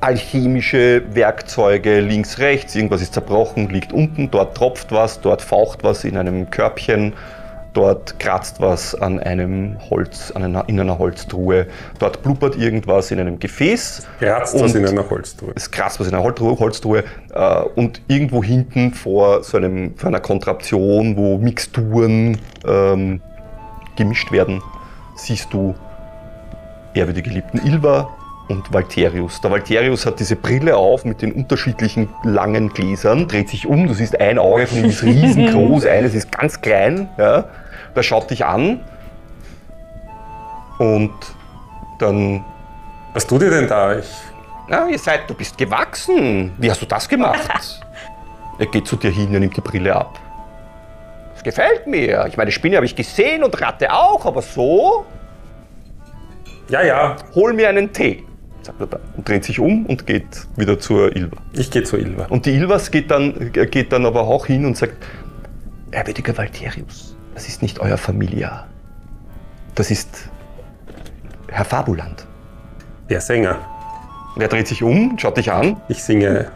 [0.00, 6.04] alchemische Werkzeuge links, rechts, irgendwas ist zerbrochen, liegt unten, dort tropft was, dort faucht was
[6.04, 7.12] in einem Körbchen,
[7.72, 11.66] dort kratzt was an einem Holz, an einer, in einer Holztruhe,
[11.98, 14.06] dort blubbert irgendwas in einem Gefäß.
[14.18, 15.52] Kratzt was und in einer Holztruhe.
[15.54, 20.08] Es kratzt was in einer Holztruhe, Holztruhe äh, und irgendwo hinten vor so einem, vor
[20.08, 23.20] einer Kontraktion, wo Mixturen ähm,
[23.96, 24.62] gemischt werden,
[25.16, 25.74] siehst du
[26.94, 28.08] ehrwürdige Geliebten Ilva
[28.50, 29.40] und Valterius.
[29.40, 33.94] Der Valterius hat diese Brille auf mit den unterschiedlichen langen Gläsern, dreht sich um, du
[33.94, 37.08] siehst ein Auge von ihm ist riesengroß, eines ist ganz klein.
[37.16, 37.44] Ja.
[37.94, 38.80] Der schaut dich an
[40.78, 41.12] und
[41.98, 42.44] dann,
[43.14, 43.98] Was tut ihr denn da?
[43.98, 44.10] Ich,
[44.68, 46.52] na, ihr seid, du bist gewachsen.
[46.58, 47.48] Wie hast du das gemacht?
[48.58, 50.18] er geht zu dir hin, er nimmt die Brille ab.
[51.34, 52.26] Das gefällt mir.
[52.28, 55.06] Ich meine, Spinne habe ich gesehen und Ratte auch, aber so?
[56.68, 58.24] ja, ja, Hol mir einen Tee,
[59.24, 61.36] dreht sich um und geht wieder zur Ilva.
[61.52, 62.26] ich gehe zu Ilva.
[62.26, 64.94] Und die Ilvas geht dann, geht dann aber auch hin und sagt,
[65.90, 68.66] ehrwürdiger Valterius, das ist nicht euer Familia.
[69.74, 70.28] Das ist
[71.48, 72.26] Herr Fabuland.
[73.08, 73.58] Der Sänger.
[74.36, 75.80] Und er dreht sich um, schaut dich an.
[75.88, 76.50] Ich singe,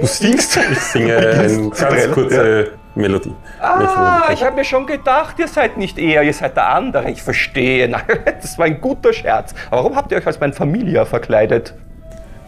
[0.00, 0.58] Du singst.
[0.70, 3.34] ich singe eine ganz kurze Melodie.
[3.60, 7.10] Ah, ich habe mir schon gedacht, ihr seid nicht er, ihr seid der andere.
[7.10, 7.88] Ich verstehe.
[7.88, 8.02] Nein,
[8.40, 9.54] das war ein guter Scherz.
[9.70, 11.74] Aber warum habt ihr euch als mein Familia verkleidet?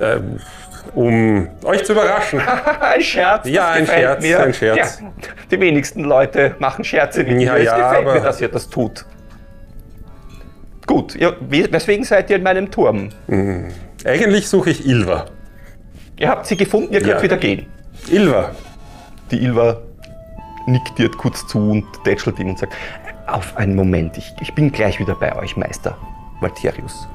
[0.00, 0.38] Ähm,
[0.94, 2.40] um euch zu überraschen.
[2.80, 3.48] ein Scherz.
[3.48, 4.40] Ja, ein Scherz, mir.
[4.42, 5.00] ein Scherz.
[5.00, 5.08] Ja,
[5.50, 7.58] die wenigsten Leute machen Scherze mit Ja, mir.
[7.60, 9.06] Es ja, gefällt mir, dass ihr das tut.
[10.86, 13.08] Gut, we- weswegen seid ihr in meinem Turm?
[14.04, 15.24] Eigentlich suche ich Ilva.
[16.18, 17.22] Ihr habt sie gefunden, ihr könnt Ja.
[17.22, 17.66] wieder gehen.
[18.10, 18.50] Ilva.
[19.30, 19.78] Die Ilva
[20.66, 22.74] nickt dir kurz zu und tätschelt ihn und sagt,
[23.26, 25.96] auf einen Moment, ich, ich bin gleich wieder bei euch, Meister
[26.40, 27.08] Valterius.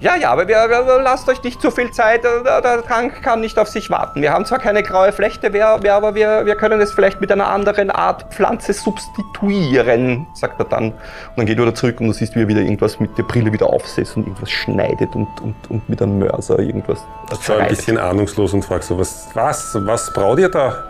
[0.00, 3.20] Ja, ja, aber wir, wir, lasst euch nicht zu viel Zeit, äh, der der Trank
[3.20, 4.22] kann nicht auf sich warten.
[4.22, 7.32] Wir haben zwar keine graue Flechte, wir, wir, aber wir, wir können es vielleicht mit
[7.32, 10.92] einer anderen Art Pflanze substituieren, sagt er dann.
[10.92, 10.94] Und
[11.36, 13.52] dann geht er wieder zurück und du siehst, wie er wieder irgendwas mit der Brille
[13.52, 17.68] wieder aufsetzt und irgendwas schneidet und, und, und mit einem Mörser irgendwas Ich schaue ein
[17.68, 20.84] bisschen ahnungslos und frage so, was, was, was braut ihr da?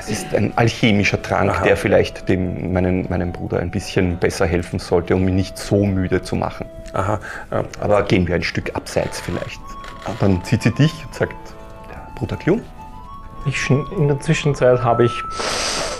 [0.00, 1.64] Es ist ein alchemischer Trank, Aha.
[1.64, 5.84] der vielleicht dem, meinen, meinem Bruder ein bisschen besser helfen sollte, um ihn nicht so
[5.84, 6.66] müde zu machen.
[6.94, 7.20] Aha,
[7.52, 9.60] ähm, Aber gehen wir ein Stück abseits vielleicht.
[10.06, 11.34] Und dann sieht sie dich und sagt,
[11.90, 12.62] der Bruder Klum,
[13.46, 15.12] Ich, in der Zwischenzeit habe ich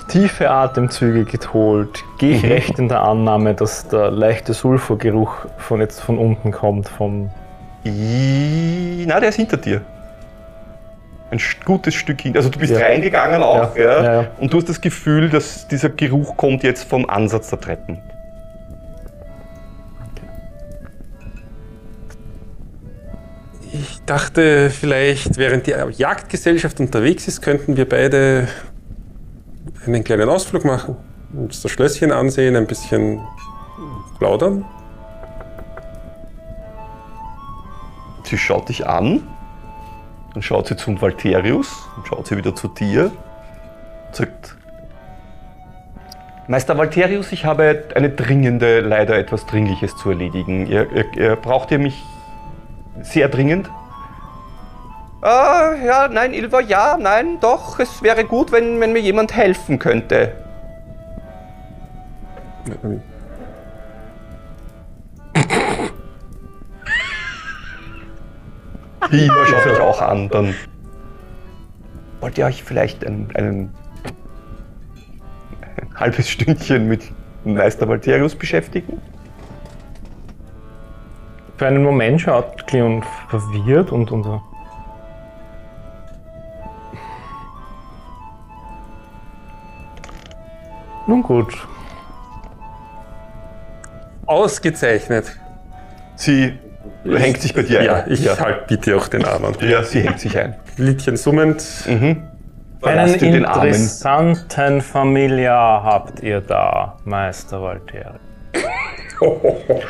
[0.08, 2.02] tiefe Atemzüge geholt.
[2.18, 6.88] Gehe ich recht in der Annahme, dass der leichte Sulfurgeruch von jetzt von unten kommt,
[6.88, 7.30] vom
[7.86, 9.82] I- na, der ist hinter dir.
[11.30, 12.36] Ein gutes Stück hin.
[12.36, 12.80] Also du bist Ja.
[12.80, 14.28] reingegangen auch, Ja, ja, ja, ja.
[14.40, 17.98] Und du hast das Gefühl, dass dieser Geruch kommt jetzt vom Ansatz der Treppen.
[23.72, 28.48] ich dachte, vielleicht während die Jagdgesellschaft unterwegs ist, könnten wir beide
[29.86, 30.96] einen kleinen Ausflug machen,
[31.32, 33.20] uns das Schlösschen ansehen, ein bisschen
[34.18, 34.64] plaudern.
[38.24, 39.22] Sie schaut dich an,
[40.32, 43.12] dann schaut sie zum Valterius, dann schaut sie wieder zu dir
[44.06, 44.56] und sagt,
[46.46, 50.66] Meister Valterius, ich habe eine dringende, leider etwas Dringliches zu erledigen.
[50.66, 52.02] Ihr, ihr, ihr braucht ihr mich
[53.02, 53.70] sehr dringend?
[55.22, 57.78] Ah, ja, nein, Ilva, ja, nein, doch.
[57.78, 60.32] Es wäre gut, wenn, wenn mir jemand helfen könnte.
[69.10, 70.28] Ilva schaut euch auch an.
[70.28, 70.54] Dann
[72.20, 73.74] wollt ihr euch vielleicht ein, einen,
[75.62, 77.10] ein halbes Stündchen mit
[77.44, 79.00] Meister Valterius beschäftigen?
[81.56, 84.42] Für einen Moment schaut Cleon verwirrt und unser.
[91.06, 91.52] Nun gut.
[94.26, 95.36] Ausgezeichnet.
[96.14, 96.58] Sie
[97.04, 98.12] hängt sich bei dir Ja, ein.
[98.12, 99.54] ich halt bitte auch den Arm an.
[99.60, 100.54] Ja, sie hängt sich ein.
[100.76, 101.62] Liedchen summend.
[101.86, 102.22] Mhm.
[102.82, 103.66] Einen den Armen.
[103.68, 108.14] interessanten Familiar habt ihr da, Meister Valteri.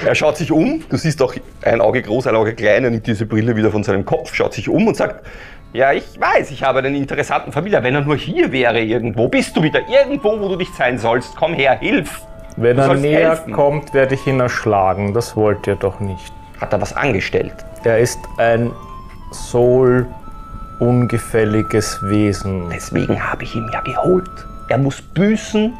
[0.05, 3.07] Er schaut sich um, du siehst auch ein Auge groß, ein Auge klein, er nimmt
[3.07, 5.25] diese Brille wieder von seinem Kopf, schaut sich um und sagt,
[5.73, 7.81] ja, ich weiß, ich habe einen interessanten Familie.
[7.85, 11.37] Wenn er nur hier wäre irgendwo, bist du wieder irgendwo, wo du nicht sein sollst.
[11.37, 12.23] Komm her, hilf.
[12.57, 13.53] Wenn er näher helfen.
[13.53, 15.15] kommt, werde ich ihn erschlagen.
[15.15, 16.33] Das wollt ihr doch nicht.
[16.61, 17.55] Hat er was angestellt?
[17.85, 18.73] Er ist ein
[19.33, 20.07] Soul
[20.79, 22.71] ungefälliges Wesen.
[22.71, 24.31] Deswegen habe ich ihn ja geholt.
[24.69, 25.75] Er muss büßen.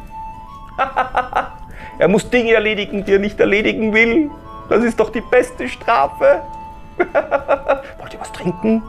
[1.99, 4.29] er muss Dinge erledigen, die er nicht erledigen will.
[4.69, 6.41] Das ist doch die beste Strafe.
[6.97, 8.81] Wollt ihr was trinken?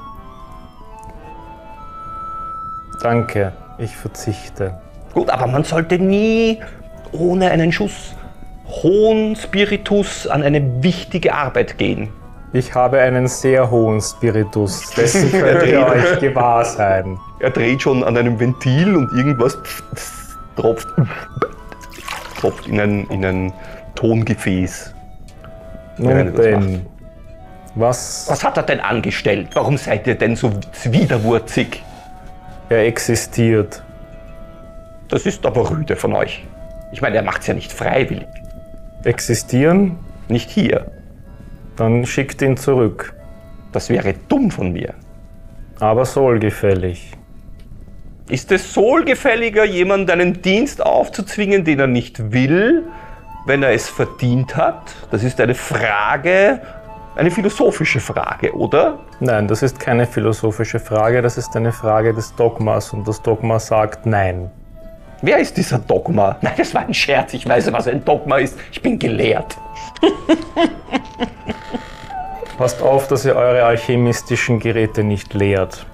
[3.02, 4.74] Danke, ich verzichte.
[5.12, 6.62] Gut, aber man sollte nie
[7.10, 8.14] ohne einen Schuss
[8.82, 12.08] hohen Spiritus an eine wichtige Arbeit gehen.
[12.54, 17.18] Ich habe einen sehr hohen Spiritus, dessen könnt ihr euch gewahr sein.
[17.40, 19.58] Er dreht schon an einem Ventil und irgendwas
[20.56, 20.88] tropft,
[22.38, 23.52] tropft in, ein, in ein
[23.94, 24.94] Tongefäß.
[25.98, 26.86] Nun denn,
[27.74, 29.48] was Was hat er denn angestellt?
[29.54, 30.50] Warum seid ihr denn so
[30.84, 31.82] widerwurzig?
[32.72, 33.82] er existiert.
[35.08, 36.44] Das ist aber rüde von euch.
[36.90, 38.26] Ich meine, er macht's ja nicht freiwillig.
[39.04, 39.98] Existieren?
[40.28, 40.92] Nicht hier.
[41.76, 43.14] Dann schickt ihn zurück.
[43.72, 44.94] Das wäre dumm von mir.
[45.80, 47.12] Aber sollgefällig.
[48.28, 52.84] Ist es sohlgefälliger, jemand einen Dienst aufzuzwingen, den er nicht will,
[53.46, 54.94] wenn er es verdient hat?
[55.10, 56.60] Das ist eine Frage,
[57.16, 59.00] eine philosophische Frage, oder?
[59.18, 63.58] Nein, das ist keine philosophische Frage, das ist eine Frage des Dogmas und das Dogma
[63.58, 64.50] sagt nein.
[65.24, 66.36] Wer ist dieser Dogma?
[66.40, 67.32] Nein, das war ein Scherz.
[67.32, 68.58] Ich weiß, was ein Dogma ist.
[68.72, 69.56] Ich bin gelehrt.
[72.58, 75.86] Passt auf, dass ihr eure alchemistischen Geräte nicht leert.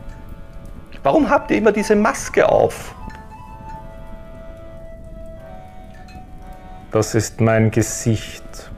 [1.02, 2.94] Warum habt ihr immer diese Maske auf?
[6.90, 8.70] Das ist mein Gesicht.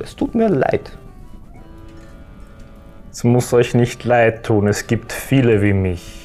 [0.00, 0.98] Es tut mir leid.
[3.12, 6.17] Es muss euch nicht leid tun, es gibt viele wie mich.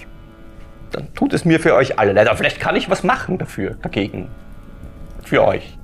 [0.94, 2.28] Dann tut es mir für euch alle leid.
[2.28, 4.30] Aber vielleicht kann ich was machen dafür, dagegen.
[5.24, 5.78] Für euch.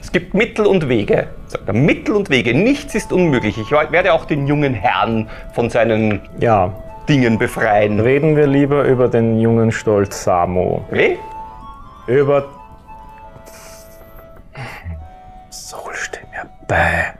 [0.00, 1.26] Es gibt Mittel und Wege.
[1.48, 2.54] Sagt er, Mittel und Wege.
[2.54, 3.58] Nichts ist unmöglich.
[3.58, 6.72] Ich werde auch den jungen Herrn von seinen Ja,
[7.08, 8.00] Dingen befreien.
[8.00, 10.84] reden wir lieber über den jungen Stolz Samo.
[10.90, 11.16] Weh?
[12.06, 12.46] Über.
[15.50, 17.14] Soul steh mir bei.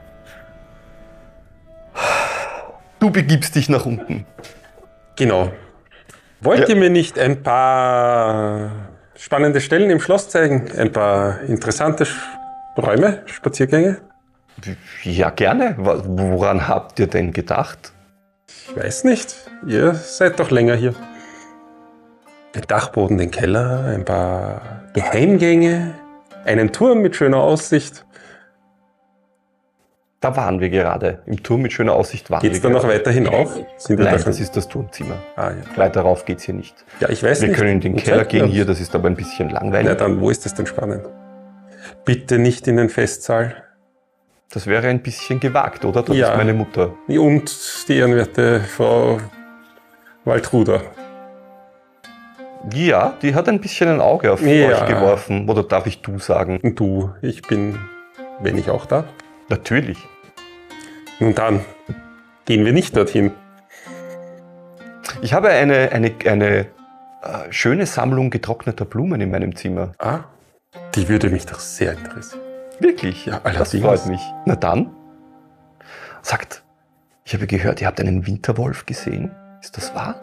[2.99, 4.25] Du begibst dich nach unten.
[5.15, 5.51] Genau.
[6.41, 6.67] Wollt Ja.
[6.69, 8.71] ihr mir nicht ein paar
[9.15, 10.69] spannende Stellen im Schloss zeigen?
[10.77, 12.15] Ein paar interessante Sch
[12.77, 13.97] Räume, Spaziergänge?
[15.03, 15.75] Ja, gerne.
[15.77, 17.91] Woran habt ihr denn gedacht?
[18.47, 19.35] Ich weiß nicht.
[19.67, 20.93] Ihr seid doch länger hier.
[22.55, 24.61] Den Dachboden, den Keller, ein paar
[24.93, 25.93] Geheimgänge,
[26.45, 28.05] einen Turm mit schöner Aussicht.
[30.21, 31.21] Da waren wir gerade.
[31.27, 32.95] Im Turm mit schöner Aussicht waren Geht's wir dann noch gerade.
[32.95, 33.55] weiter hinauf?
[33.77, 35.15] Sind Nein, da das ist das Turmzimmer.
[35.37, 35.77] Ah, ja.
[35.77, 36.75] Weiter rauf geht's hier nicht.
[36.99, 37.57] ja, ich weiß Wir nicht.
[37.57, 39.87] können in den Keller gehen hier, das ist aber ein bisschen langweilig.
[39.87, 41.07] Na dann, wo ist das denn spannend?
[42.03, 43.55] Bitte nicht in den Festsaal.
[44.51, 46.01] Das wäre ein bisschen gewagt, oder?
[46.03, 46.31] Das Ja.
[46.31, 46.93] ist meine Mutter.
[47.07, 47.55] Und
[47.87, 49.19] die ehrenwerte Frau
[50.25, 50.81] Waltruder.
[52.73, 54.67] Ja, die hat ein bisschen ein Auge auf Ja.
[54.67, 55.47] euch geworfen.
[55.47, 56.59] Oder darf ich du sagen?
[56.75, 57.79] Du, ich bin,
[58.41, 59.05] wenn ich auch da.
[59.49, 59.97] Natürlich.
[61.19, 61.65] Nun dann,
[62.45, 63.31] gehen wir nicht dorthin.
[65.21, 66.65] Ich habe eine, eine, eine äh,
[67.51, 69.91] schöne Sammlung getrockneter Blumen in meinem Zimmer.
[69.97, 70.21] Ah,
[70.95, 72.41] die würde mich doch sehr interessieren.
[72.79, 73.25] Wirklich?
[73.25, 73.83] Ja, das allerdings.
[73.83, 74.21] freut mich.
[74.45, 74.95] Na dann.
[76.21, 76.63] Sagt,
[77.25, 79.31] ich habe gehört, ihr habt einen Winterwolf gesehen.
[79.61, 80.21] Ist das wahr?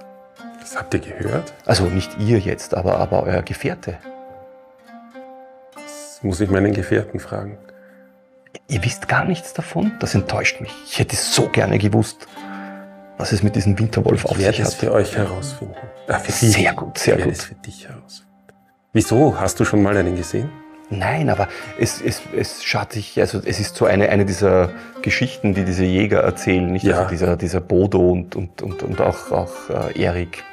[0.61, 1.53] Das habt ihr gehört?
[1.67, 3.99] Also nicht ihr jetzt, aber, aber euer Gefährte.
[5.75, 7.59] Das muss ich meinen Gefährten fragen.
[8.69, 9.93] Ihr wisst gar nichts davon?
[10.01, 10.73] Das enttäuscht mich.
[10.87, 12.27] Ich hätte so gerne gewusst.
[13.19, 14.81] was es mit diesem Winterwolf auf Ich werde sich es hat.
[14.81, 15.75] für euch herausfinden.
[16.09, 16.53] Ah, für dich.
[16.53, 17.39] Sehr gut, sehr ich werde gut.
[17.41, 18.33] es für dich herausfinden.
[18.93, 19.41] Wieso?
[19.41, 20.51] Hast du schon mal einen gesehen?
[20.91, 21.49] Nein, aber
[21.81, 24.71] es, es, es schaut sich, also es ist so eine, eine dieser
[25.03, 26.85] Geschichten, die diese Jäger erzählen, nicht?
[26.85, 26.99] Ja.
[26.99, 30.45] Also dieser, dieser Bodo und, und, und, und auch, auch äh, Erik.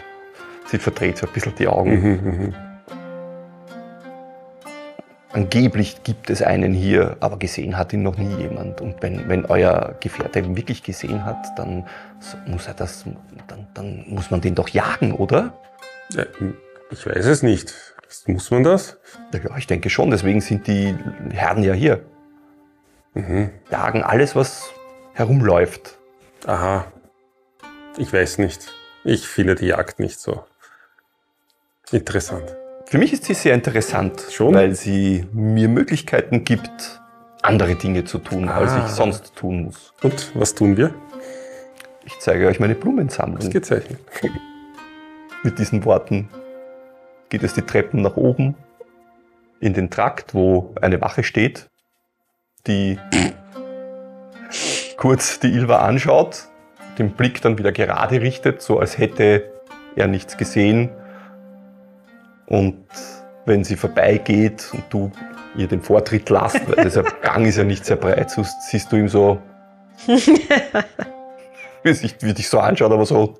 [0.68, 1.92] Sie verdreht so ein bisschen die Augen.
[2.02, 2.56] Mhm,
[5.34, 8.82] Angeblich gibt es einen hier, aber gesehen hat ihn noch nie jemand.
[8.82, 11.88] Und wenn, wenn euer Gefährte ihn wirklich gesehen hat, dann
[12.46, 13.06] muss er das,
[13.48, 15.54] dann, dann muss man den doch jagen, oder?
[16.12, 16.26] Ja,
[16.92, 17.74] ich weiß es nicht.
[18.28, 19.00] Muss man das?
[19.34, 20.96] Ja, ich denke schon, deswegen sind die
[21.32, 22.06] Herren ja hier.
[23.72, 24.70] Jagen alles, was
[25.14, 25.98] herumläuft.
[26.46, 26.86] Aha.
[27.98, 28.72] Ich weiß nicht.
[29.04, 30.46] Ich finde die Jagd nicht so
[31.92, 32.56] interessant.
[32.94, 34.54] Für mich ist sie sehr interessant, Schon?
[34.54, 37.02] weil sie mir Möglichkeiten gibt,
[37.42, 38.84] andere Dinge zu tun, als Ah.
[38.86, 39.92] ich sonst tun muss.
[40.04, 40.94] Und was tun wir?
[42.06, 43.50] Ich zeige euch meine Blumensammlung.
[43.50, 43.98] Gezeichnet.
[45.44, 46.30] Mit diesen Worten
[47.30, 48.54] geht es die Treppen nach oben
[49.60, 51.72] in den Trakt, wo eine Wache steht,
[52.68, 53.00] die
[54.98, 56.44] kurz die Ilva anschaut,
[57.00, 59.52] den Blick dann wieder gerade richtet, so als hätte
[59.96, 60.92] er nichts gesehen.
[62.48, 62.86] Und
[63.46, 65.12] wenn sie vorbeigeht und du
[65.56, 68.96] ihr den Vortritt lässt, weil dieser Gang ist ja nicht sehr breit, so siehst du
[68.98, 69.42] ihm so,
[70.08, 73.40] wie sich- wie dich so anschaut, aber so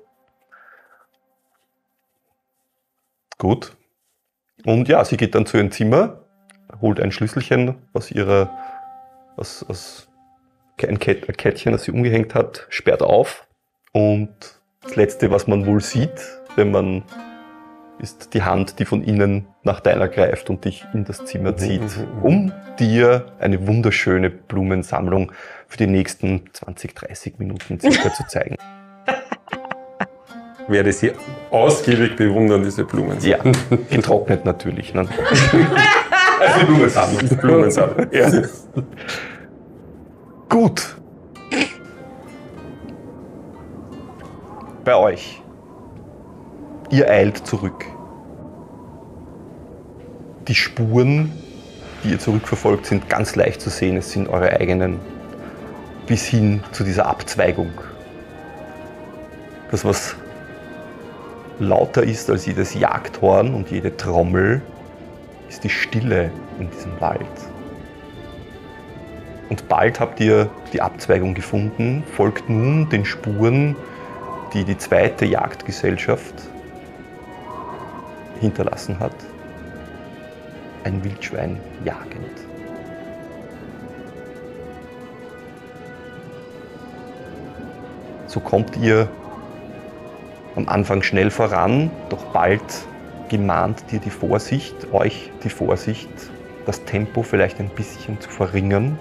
[3.38, 3.76] Gut.
[4.64, 6.24] Und ja, sie geht dann zu ihrem Zimmer,
[6.80, 8.50] holt ein Schlüsselchen aus ihrer,
[9.36, 10.08] aus, aus
[10.82, 13.46] ein Kettchen, das sie umgehängt hat, sperrt auf.
[13.92, 14.34] Und
[14.82, 16.10] das Letzte, was man wohl sieht,
[16.56, 17.04] wenn man,
[17.98, 21.82] ist die Hand, die von innen nach deiner greift und dich in das Zimmer zieht,
[22.22, 25.32] um dir eine wunderschöne Blumensammlung
[25.68, 28.56] für die nächsten 20, 30 Minuten circa zu zeigen.
[30.68, 31.12] Werde sie
[31.50, 33.18] ausgiebig bewundern, diese Blumen.
[33.20, 33.38] Ja,
[33.90, 34.94] getrocknet natürlich.
[34.94, 35.06] Ne?
[35.52, 37.28] die Blumensammlung.
[37.28, 38.06] Die Blumensammlung.
[38.12, 38.30] Ja.
[40.48, 40.96] Gut.
[44.84, 45.43] Bei euch.
[46.94, 47.86] Ihr eilt zurück.
[50.46, 51.32] Die Spuren,
[52.04, 53.96] die ihr zurückverfolgt, sind ganz leicht zu sehen.
[53.96, 55.00] Es sind eure eigenen.
[56.06, 57.72] Bis hin zu dieser Abzweigung.
[59.72, 60.14] Das, was
[61.58, 64.62] lauter ist als jedes Jagdhorn und jede Trommel,
[65.48, 66.30] ist die Stille
[66.60, 67.26] in diesem Wald.
[69.48, 73.74] Und bald habt ihr die Abzweigung gefunden, folgt nun den Spuren,
[74.52, 76.53] die die zweite Jagdgesellschaft
[78.40, 79.14] hinterlassen hat.
[80.84, 82.44] Ein Wildschwein jagend.
[88.26, 89.08] So kommt ihr
[90.56, 92.62] am Anfang schnell voran, doch bald
[93.28, 96.08] gemahnt dir die Vorsicht, euch die Vorsicht,
[96.66, 98.98] das Tempo vielleicht ein bisschen zu verringern.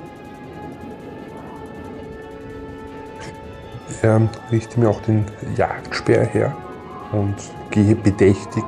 [3.89, 6.55] Ich ähm, richte mir auch den Jagdspeer her
[7.11, 7.35] und
[7.71, 8.63] gehe bedächtig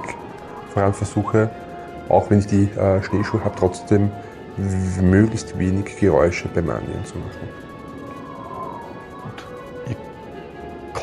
[0.76, 1.50] voran, versuche,
[2.10, 4.12] auch wenn ich die äh, Schneeschuhe habe, trotzdem
[5.02, 7.66] möglichst wenig Geräusche beim Annähern zu machen.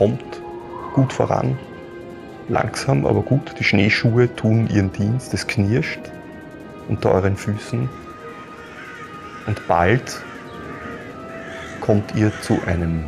[0.02, 0.42] kommt
[0.94, 1.56] gut voran.
[2.48, 3.54] Langsam, aber gut.
[3.60, 5.32] Die Schneeschuhe tun ihren Dienst.
[5.32, 6.00] Es knirscht
[6.88, 7.88] unter euren Füßen.
[9.46, 10.20] Und bald
[11.80, 13.04] kommt ihr zu einem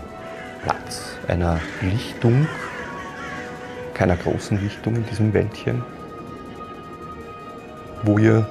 [0.63, 2.47] Platz, einer Lichtung,
[3.95, 5.83] keiner großen Lichtung in diesem Wäldchen,
[8.05, 8.47] wo ihr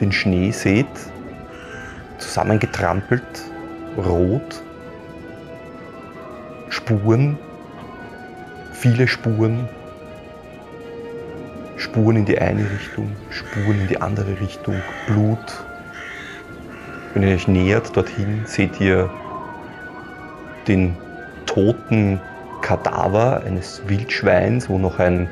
[0.00, 0.86] den Schnee seht,
[2.18, 3.22] zusammengetrampelt,
[3.96, 4.62] rot,
[6.68, 7.38] Spuren,
[8.72, 9.68] viele Spuren,
[11.76, 14.74] Spuren in die eine Richtung, Spuren in die andere Richtung,
[15.06, 15.64] Blut.
[17.12, 19.08] Wenn ihr euch nähert dorthin, seht ihr
[20.66, 20.96] den
[21.46, 22.20] toten
[22.62, 25.28] Kadaver eines Wildschweins, wo noch ein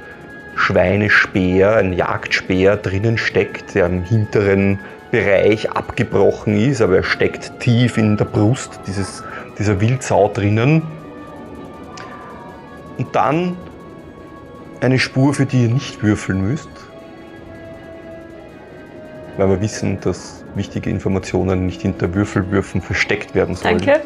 [0.55, 4.79] Schweinespeer, ein Jagdspeer drinnen steckt, der im hinteren
[5.11, 9.23] Bereich abgebrochen ist, aber er steckt tief in der Brust dieses,
[9.59, 10.83] dieser Wildsau drinnen.
[12.99, 13.57] Und dann
[14.81, 16.71] eine Spur, für die ihr nicht würfeln müsst,
[19.37, 23.79] weil wir wissen, dass wichtige Informationen nicht hinter Würfelwürfen versteckt werden sollen.
[23.79, 24.03] Danke.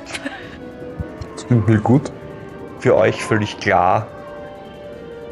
[1.34, 2.12] Das klingt mir gut.
[2.78, 4.07] Für euch völlig klar,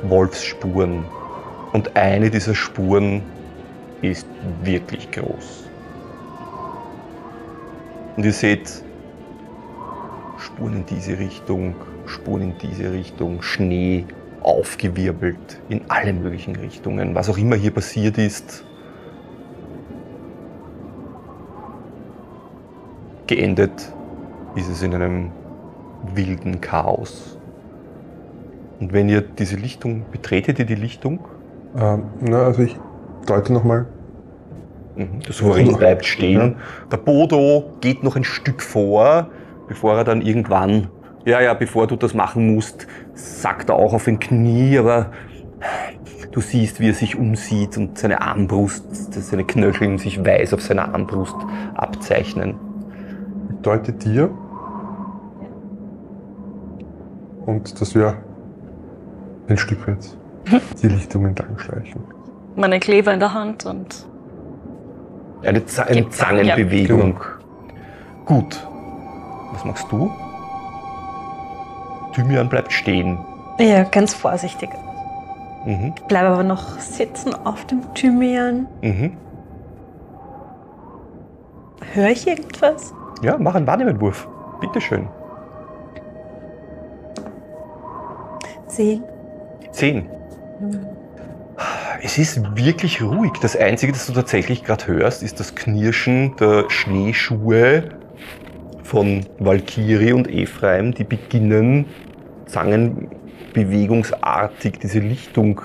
[0.08, 1.04] Wolfsspuren.
[1.72, 3.22] Und eine dieser Spuren
[4.02, 4.26] ist
[4.62, 5.64] wirklich groß.
[8.16, 8.70] Und ihr seht
[10.38, 11.74] Spuren in diese Richtung,
[12.06, 14.04] Spuren in diese Richtung, Schnee
[14.42, 17.14] aufgewirbelt in alle möglichen Richtungen.
[17.14, 18.64] Was auch immer hier passiert ist,
[23.26, 23.92] geendet
[24.54, 25.32] ist es in einem
[26.14, 27.33] wilden Chaos.
[28.84, 31.20] Und wenn ihr diese Lichtung, betretet ihr die Lichtung?
[31.74, 32.78] Ähm, na, also ich
[33.26, 33.86] deute nochmal.
[34.94, 35.20] Mhm.
[35.20, 36.56] Der Souverän bleibt stehen.
[36.92, 39.30] Der Bodo geht noch ein Stück vor,
[39.68, 40.88] bevor er dann irgendwann,
[41.24, 45.12] ja, ja, bevor du das machen musst, sackt er auch auf ein Knie, aber
[46.30, 50.92] du siehst, wie er sich umsieht und seine Armbrust, seine Knöchel sich weiß auf seiner
[50.92, 51.36] Armbrust
[51.74, 52.56] abzeichnen.
[53.48, 54.28] Ich deute dir.
[57.46, 58.18] Und dass wir
[59.48, 60.16] ein Stück weit
[60.82, 62.02] die Lichtung entlang schleichen.
[62.56, 64.06] Meine Kleber in der Hand und
[65.42, 67.20] Eine, Z eine Zangenbewegung.
[68.24, 68.66] Gut.
[69.52, 70.10] Was machst du?
[72.14, 73.18] Thymian bleibt stehen.
[73.58, 74.70] Ja, ganz vorsichtig.
[75.64, 75.94] Mhm.
[76.08, 78.66] Bleibe aber noch sitzen auf dem Thymian.
[78.82, 79.16] Mhm.
[81.92, 82.94] Höre ich irgendwas?
[83.22, 84.28] Ja, mach einen Wahrnehmenwurf.
[84.60, 85.08] Bitteschön.
[88.66, 89.04] Sehen?
[89.74, 90.06] Zehn.
[92.00, 93.32] Es ist wirklich ruhig.
[93.42, 97.88] Das Einzige, das du tatsächlich gerade hörst, ist das Knirschen der Schneeschuhe
[98.84, 101.86] von Valkyrie und Ephraim, die beginnen,
[102.46, 105.60] zangenbewegungsartig diese Lichtung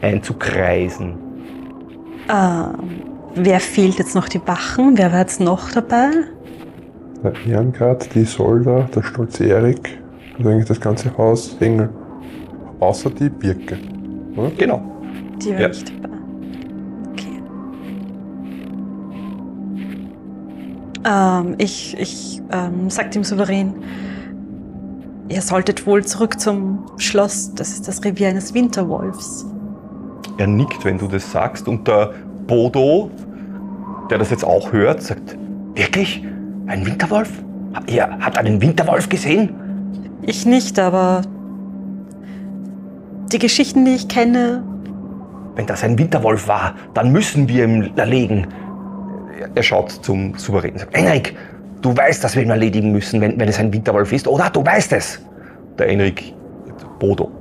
[0.00, 1.16] einzukreisen.
[2.30, 3.02] Ähm,
[3.34, 4.96] wer fehlt jetzt noch die Wachen?
[4.96, 6.10] Wer war jetzt noch dabei?
[7.24, 9.98] Der Ehrengard, die Solda, der stolze Erik,
[10.36, 11.88] also eigentlich das ganze Haus Engel.
[12.80, 13.78] Außer die Birke.
[14.36, 14.50] Oder?
[14.56, 14.82] Genau.
[15.42, 15.68] Die war Ja.
[15.68, 16.16] nicht dabei.
[17.12, 17.42] Okay.
[21.04, 23.74] Ähm, ich ich ähm, sag dem Souverän,
[25.28, 27.54] ihr solltet wohl zurück zum Schloss.
[27.54, 29.46] Das ist das Revier eines Winterwolfs.
[30.38, 32.12] Er nickt, wenn du das sagst, und der
[32.46, 33.10] Bodo,
[34.10, 35.36] der das jetzt auch hört, sagt:
[35.74, 36.24] Wirklich?
[36.66, 37.30] Ein Winterwolf?
[37.88, 39.50] Ihr habt einen Winterwolf gesehen?
[40.22, 41.22] Ich nicht, aber
[43.32, 44.62] die Geschichten, die ich kenne,
[45.54, 48.46] Wenn das ein Winterwolf war, dann müssen wir ihn erlegen.
[49.54, 51.34] Er schaut zum Souverän und sagt, Enrik,
[51.82, 54.50] du weißt, dass wir ihn erledigen müssen, wenn, wenn es ein Winterwolf ist, oder?
[54.50, 55.20] Du weißt es.
[55.78, 56.32] Der Enrik,
[57.00, 57.32] Bodo.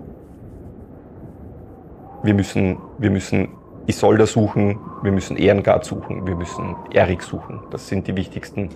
[2.24, 3.50] Wir müssen, wir müssen
[3.86, 7.62] Isolda suchen, wir müssen Ehrengard suchen, wir müssen Erik suchen.
[7.70, 8.70] Das sind die wichtigsten,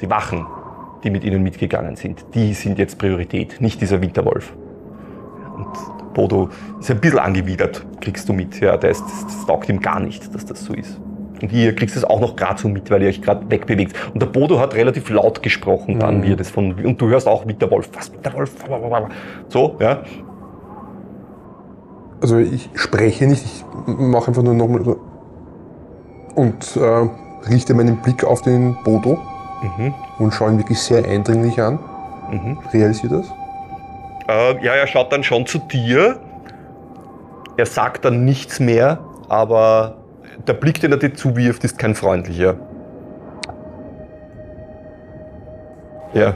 [0.00, 0.46] die Wachen,
[1.04, 2.24] die mit ihnen mitgegangen sind.
[2.34, 4.52] Die sind jetzt Priorität, nicht dieser Winterwolf.
[6.14, 6.48] Bodo
[6.80, 8.58] ist ein bisschen angewidert, kriegst du mit.
[8.60, 10.98] Ja, der ist, das, das taugt ihm gar nicht, dass das so ist.
[11.42, 13.94] Und ihr kriegst es auch noch gerade so mit, weil ihr euch gerade wegbewegt.
[14.14, 16.22] Und der Bodo hat relativ laut gesprochen dann, Mhm.
[16.22, 16.72] wie er das von.
[16.74, 17.90] Und du hörst auch Winterwolf.
[17.94, 18.52] Was, Winterwolf?
[19.48, 19.98] So, ja.
[22.22, 24.96] Also ich spreche nicht, ich mache einfach nur nochmal so
[26.36, 27.08] und äh,
[27.50, 29.18] richte meinen Blick auf den Bodo
[29.78, 29.94] Mhm.
[30.18, 31.78] und schaue ihn wirklich sehr eindringlich an.
[32.30, 32.58] Mhm.
[32.72, 33.26] Realisiert das?
[34.28, 36.18] Äh, ja, er schaut dann schon zu dir.
[37.56, 38.98] Er sagt dann nichts mehr,
[39.28, 39.96] aber
[40.46, 42.56] der Blick, den er dir zuwirft, ist kein freundlicher.
[46.14, 46.34] Ja.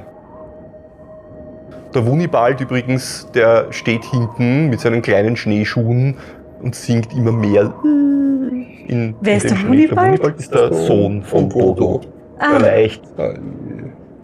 [1.94, 6.16] Der Wunibald übrigens, der steht hinten mit seinen kleinen Schneeschuhen
[6.62, 7.72] und singt immer mehr.
[7.82, 9.62] In, Wer in ist der.
[9.68, 9.96] Wunibald?
[9.98, 12.00] Der Wunibald ist der Sohn von Bodo.
[12.38, 13.34] Ah, Vielleicht Äh,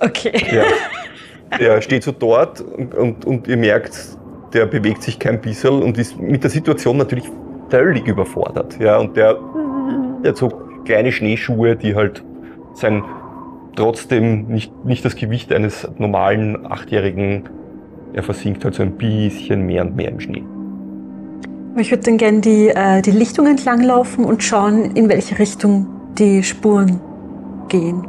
[0.01, 0.33] okay.
[0.53, 0.65] ja.
[1.59, 3.97] Der steht so dort und, und, und ihr merkt,
[4.53, 7.31] der bewegt sich kein bisschen und ist mit der Situation natürlich
[7.69, 8.79] völlig überfordert.
[8.81, 9.37] Ja, und der,
[10.23, 10.49] der hat so
[10.85, 12.23] kleine Schneeschuhe, die halt
[12.75, 13.03] sein
[13.77, 17.49] trotzdem nicht, nicht das Gewicht eines normalen Achtjährigen,
[18.13, 20.45] er versinkt halt so ein bisschen mehr und mehr im Schnee.
[21.77, 25.89] Ich würde dann gerne die, äh, die Lichtung entlang laufen und schauen, in welche Richtung
[26.17, 27.01] die Spuren
[27.69, 28.07] gehen.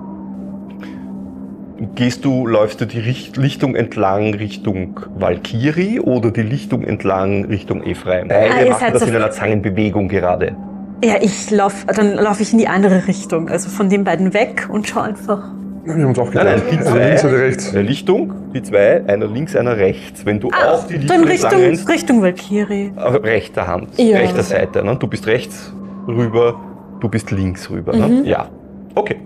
[1.95, 7.83] Gehst du, läufst du die Richt Lichtung entlang Richtung Valkyrie oder die Lichtung entlang Richtung
[7.83, 8.29] Ephraim?
[8.31, 10.55] Ah, Beide ihr machen das so- in einer Zangenbewegung gerade.
[11.03, 14.69] Ja, ich laufe, dann laufe ich in die andere Richtung, also von den beiden weg
[14.71, 15.43] und schaue einfach.
[15.83, 16.63] wir haben uns Nein, aufgeteilt.
[16.65, 17.07] nein, die Also zwei.
[17.09, 17.69] links oder rechts.
[17.73, 20.25] Eine Lichtung, die zwei, einer links, einer rechts.
[20.25, 22.91] Wenn du auch die Ah, dann Lichtung Richtung, entlang rennst, Richtung Valkyrie.
[22.95, 24.17] auf rechter Hand, Ja.
[24.19, 24.81] rechter Seite.
[24.83, 24.95] Ne?
[24.95, 25.73] Du bist rechts
[26.07, 26.55] rüber,
[27.01, 27.93] du bist links rüber.
[27.95, 28.07] Ne?
[28.07, 28.25] Mhm.
[28.25, 28.47] Ja,
[28.95, 29.17] okay.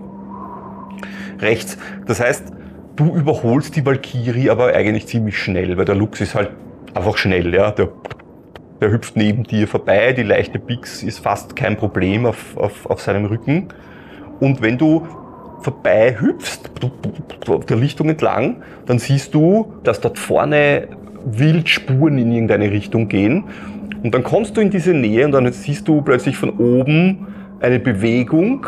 [1.40, 1.78] Rechts.
[2.06, 2.44] Das heißt,
[2.96, 6.50] du überholst die Valkyrie aber eigentlich ziemlich schnell, weil der Lux ist halt
[6.94, 7.54] einfach schnell.
[7.54, 7.70] Ja?
[7.70, 7.88] Der,
[8.80, 13.00] der hüpft neben dir vorbei, die leichte Bix ist fast kein Problem auf, auf, auf
[13.00, 13.68] seinem Rücken.
[14.40, 15.06] Und wenn du
[15.60, 16.70] vorbei hüpfst,
[17.68, 20.88] der Lichtung entlang, dann siehst du, dass dort vorne
[21.24, 23.44] wild Spuren in irgendeine Richtung gehen.
[24.02, 27.26] Und dann kommst du in diese Nähe und dann siehst du plötzlich von oben
[27.60, 28.66] eine Bewegung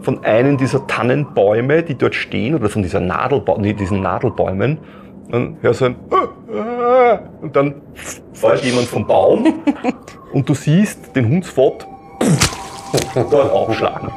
[0.00, 4.78] von einem dieser Tannenbäume, die dort stehen, oder von dieser Nadelba nee, diesen Nadelbäumen.
[5.30, 5.96] Dann hörst du ein
[7.42, 7.74] und dann
[8.32, 9.44] fällt jemand vom Baum
[10.32, 11.86] und du siehst den Hundsfott
[13.14, 14.10] dort aufschlagen.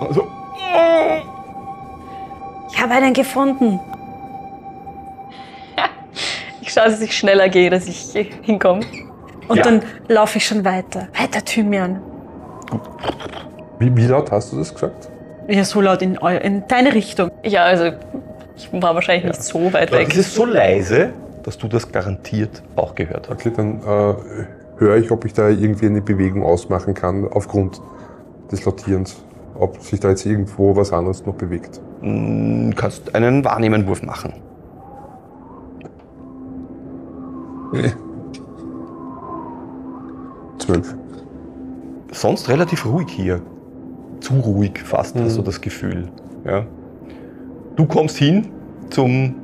[0.00, 0.26] Also,
[2.72, 3.80] Ich habe einen gefunden.
[6.62, 8.12] Ich schaue, dass ich schneller gehe, dass ich
[8.42, 8.82] hinkomme.
[9.48, 9.64] Und Ja.
[9.64, 11.08] dann laufe ich schon weiter.
[11.18, 12.00] Weiter, Thymian.
[13.80, 15.10] Wie, wie laut hast du das gesagt?
[15.50, 17.30] Ja, so laut in, eu- in deine Richtung.
[17.44, 17.90] Ja, also
[18.56, 20.08] ich war wahrscheinlich nicht so weit weg.
[20.10, 21.10] es ist so leise,
[21.42, 23.34] dass du das garantiert auch gehört hast.
[23.46, 24.14] Okay, dann äh,
[24.78, 27.80] höre ich, ob ich da irgendwie eine Bewegung ausmachen kann aufgrund
[28.52, 29.16] des Lautierens.
[29.58, 31.80] Ob sich da jetzt irgendwo was anderes noch bewegt.
[32.00, 34.32] Du kannst einen Wahrnehmenwurf machen.
[40.58, 40.94] Zwölf.
[42.12, 43.40] sonst relativ ruhig hier.
[44.20, 46.08] Zu ruhig fast, hast du das Gefühl.
[46.44, 46.64] Ja.
[47.76, 48.48] Du kommst hin
[48.90, 49.34] zum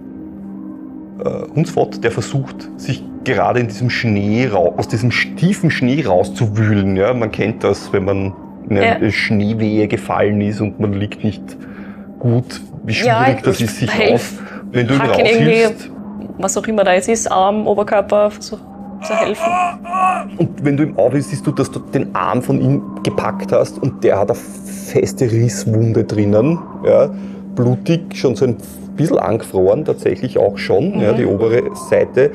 [1.24, 6.96] äh, Hunsfott, der versucht, sich gerade in diesem Schnee, aus diesem tiefen Schnee rauszuwühlen.
[6.96, 7.14] Ja.
[7.14, 8.32] Man kennt das, wenn man
[8.68, 9.10] in eine Ja.
[9.10, 11.42] Schneewehe gefallen ist und man liegt nicht
[12.18, 14.34] gut, wie Ja, schwierig ich- das ist, sich raus.
[14.72, 15.90] Wenn du ihn raushilfst,
[16.38, 18.58] was auch immer da jetzt ist, Arm, Oberkörper, versuch
[19.06, 19.44] zu helfen.
[20.38, 23.80] Und wenn du ihm aufhältst, siehst du, dass du den Arm von ihm gepackt hast
[23.82, 26.58] und der hat eine feste Risswunde drinnen.
[26.84, 27.10] Ja,
[27.54, 28.56] blutig, schon so ein
[28.96, 32.30] bisschen angefroren, tatsächlich auch schon, ja, die obere Seite.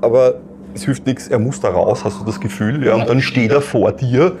[0.00, 0.34] Aber
[0.74, 2.84] es hilft nichts, er muss da raus, hast du das Gefühl.
[2.86, 4.32] Ja, und dann steht er vor dir.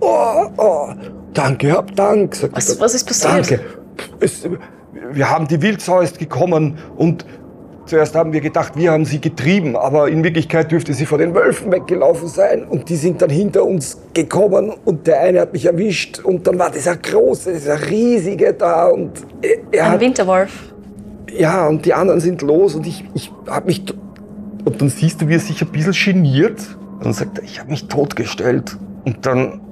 [0.00, 0.88] Oh, oh,
[1.34, 2.36] danke, hab Dank.
[2.52, 3.32] Was- was ist passiert?
[3.50, 3.60] Danke.
[4.20, 4.48] Es,
[5.12, 7.24] wir haben die Wildsau ist gekommen und
[7.88, 11.34] Zuerst haben wir gedacht, wir haben sie getrieben, aber in Wirklichkeit dürfte sie vor den
[11.34, 15.64] Wölfen weggelaufen sein und die sind dann hinter uns gekommen und der eine hat mich
[15.64, 19.12] erwischt und dann war dieser große, dieser riesige da und
[19.72, 20.74] er, Ein hat, Winterwolf.
[21.32, 23.82] ja und die anderen sind los und ich, ich habe mich
[24.66, 26.60] und dann siehst du, wie er sich ein bisschen geniert
[27.02, 28.76] und sagt ich habe mich totgestellt
[29.06, 29.62] und dann,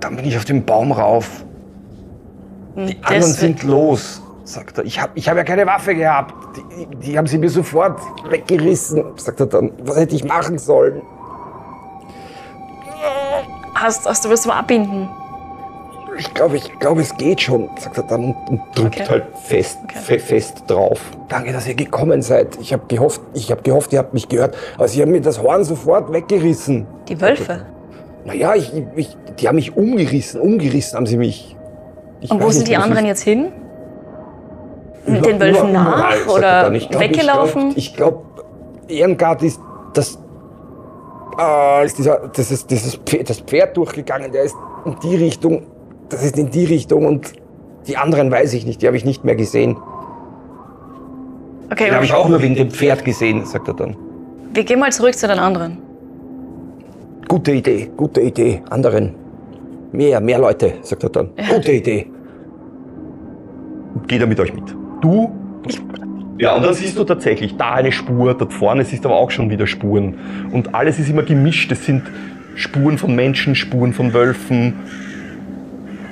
[0.00, 1.44] dann bin ich auf den Baum rauf.
[2.76, 4.84] Die anderen sind los, sagt er.
[4.84, 6.34] Ich habe ich hab ja keine Waffe gehabt.
[6.56, 9.72] Die, die haben sie mir sofort weggerissen, sagt er dann.
[9.82, 11.02] Was hätte ich machen sollen?
[13.74, 15.08] Hast, hast du was zum Abbinden?
[16.18, 19.06] Ich glaube, ich glaube, es geht schon, sagt er dann und, und drückt Okay.
[19.10, 19.98] halt fest, Okay.
[19.98, 20.98] fe fest drauf.
[21.28, 22.56] Danke, dass ihr gekommen seid.
[22.58, 25.42] Ich habe gehofft, ich habe gehofft, ihr habt mich gehört, aber sie haben mir das
[25.42, 26.86] Horn sofort weggerissen.
[27.08, 27.66] Die Wölfe.
[28.24, 31.54] Naja, ich, ich, die haben mich umgerissen, umgerissen haben sie mich.
[32.22, 33.52] Ich Und wo sind die anderen jetzt hin?
[35.06, 37.72] Über- Den Wölfen nach er oder glaub, weggelaufen?
[37.76, 39.60] Ich glaube, glaub, Ehrengard ist
[39.94, 40.18] das.
[41.36, 45.62] Ah, ist dieser, das ist dieses Pferd, das Pferd durchgegangen, der ist in die Richtung,
[46.08, 47.32] das ist in die Richtung und
[47.86, 49.76] die anderen weiß ich nicht, die habe ich nicht mehr gesehen.
[51.70, 53.96] Okay, Die habe ich auch nur wegen dem Pferd gesehen, sagt er dann.
[54.54, 55.78] wir gehen mal zurück zu den anderen.
[57.28, 59.14] Gute Idee, gute Idee, anderen.
[59.92, 61.30] Mehr, mehr Leute, sagt er dann.
[61.52, 62.06] Gute Idee.
[64.06, 64.74] Geht er mit euch mit.
[65.00, 65.32] Du?
[66.38, 69.30] Ja, und dann siehst du tatsächlich da eine Spur, dort vorne siehst du aber auch
[69.30, 70.14] schon wieder Spuren.
[70.52, 71.72] Und alles ist immer gemischt.
[71.72, 72.02] Es sind
[72.54, 74.74] Spuren von Menschen, Spuren von Wölfen,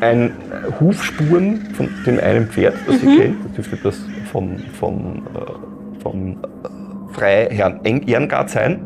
[0.00, 0.32] ein
[0.80, 3.44] Hufspuren von dem einen Pferd, das ihr kennt.
[3.44, 8.80] Das dürfte das vom, vom, äh, vom äh, Freiherrn Eng- Ehrengard sein.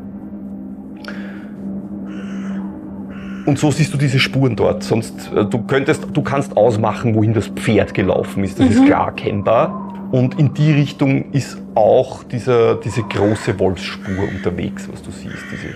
[3.46, 4.82] Und so siehst du diese Spuren dort.
[4.82, 8.60] Sonst, äh, du könntest, du kannst ausmachen, wohin das Pferd gelaufen ist.
[8.60, 9.87] Das ist klar erkennbar.
[10.10, 15.44] Und in die Richtung ist auch dieser, diese große Wolfsspur unterwegs, was du siehst.
[15.52, 15.74] Diese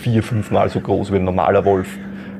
[0.00, 1.98] vier, fünfmal so groß wie ein normaler Wolf,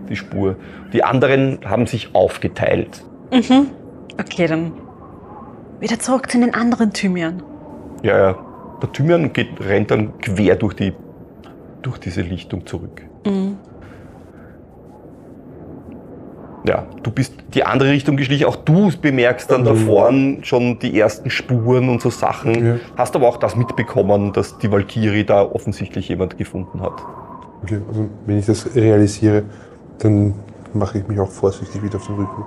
[0.09, 0.57] die Spur.
[0.93, 3.05] Die anderen haben sich aufgeteilt.
[4.19, 4.73] Okay, dann
[5.81, 7.43] wieder zurück zu den anderen Thymian.
[8.03, 8.39] Ja, ja.
[8.81, 10.93] Der Thymian geht, rennt dann quer durch, die,
[11.83, 13.03] durch diese Lichtung zurück.
[16.65, 18.45] Ja, du bist die andere Richtung geschlichen.
[18.45, 22.67] Auch du bemerkst dann da vorn schon die ersten Spuren und so Sachen.
[22.67, 22.77] Ja.
[22.97, 27.03] Hast aber auch das mitbekommen, dass die Valkyrie da offensichtlich jemand gefunden hat.
[27.63, 29.45] Okay, also wenn ich das realisiere,
[29.99, 30.35] dann
[30.75, 32.47] mache ich mich auch vorsichtig wieder auf den Rückweg.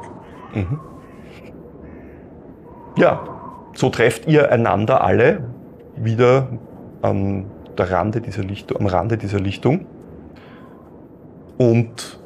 [2.98, 3.22] Ja,
[3.74, 5.44] so trefft ihr einander alle
[5.96, 6.48] wieder
[7.02, 7.46] am,
[7.78, 9.86] der Rande dieser Lichtung, am Rande dieser Lichtung.
[11.58, 12.20] Und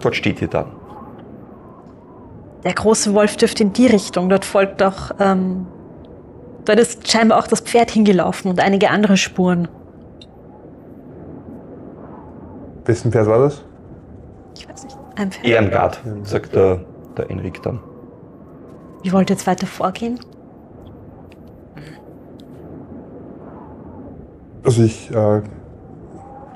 [0.00, 0.66] dort steht ihr dann.
[2.64, 4.28] Der große Wolf dürfte in die Richtung.
[4.28, 5.12] Dort folgt doch.
[5.20, 5.66] Ähm,
[6.64, 9.68] dort ist scheinbar auch das Pferd hingelaufen und einige andere Spuren.
[12.84, 13.62] Wessen Pferd war das?
[14.56, 14.96] Ich weiß nicht.
[15.16, 15.46] Ein Pferd.
[15.46, 16.80] Ehrengard, sagt der,
[17.16, 17.80] der Enrik dann.
[19.02, 20.18] Wie wollt ihr jetzt weiter vorgehen?
[24.64, 25.42] Also ich äh,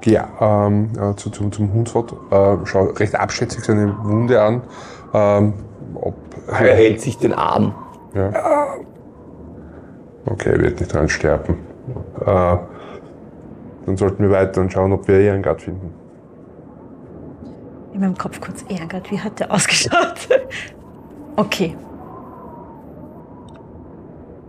[0.03, 4.63] gehe ähm, äh, zu, zum, zum Hunsrott, äh, schaue recht abschätzig seine Wunde an.
[5.15, 5.55] Ähm,
[5.95, 6.15] ob,
[6.49, 7.75] Er hält sich den Arm.
[8.15, 8.77] Ja.
[10.27, 11.55] Okay, er wird nicht dran sterben.
[12.21, 12.57] Äh,
[13.87, 15.93] dann sollten wir weiter und schauen, ob wir Ehrengard finden.
[17.95, 20.29] In meinem Kopf kurz Ehrgott, wie hat der ausgeschaut?
[21.37, 21.77] okay.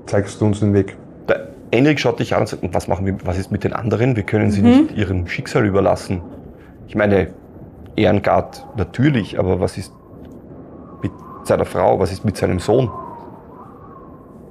[0.05, 0.97] Zeigst du uns den Weg?
[1.73, 4.15] Enrik schaut dich an und sagt, was machen wir, was ist mit den anderen?
[4.15, 6.21] Wir können sie nicht ihrem Schicksal überlassen.
[6.87, 7.29] Ich meine,
[7.95, 9.91] Ehrengard natürlich, aber was ist
[11.01, 11.11] mit
[11.43, 11.99] seiner Frau?
[11.99, 12.91] Was ist mit seinem Sohn?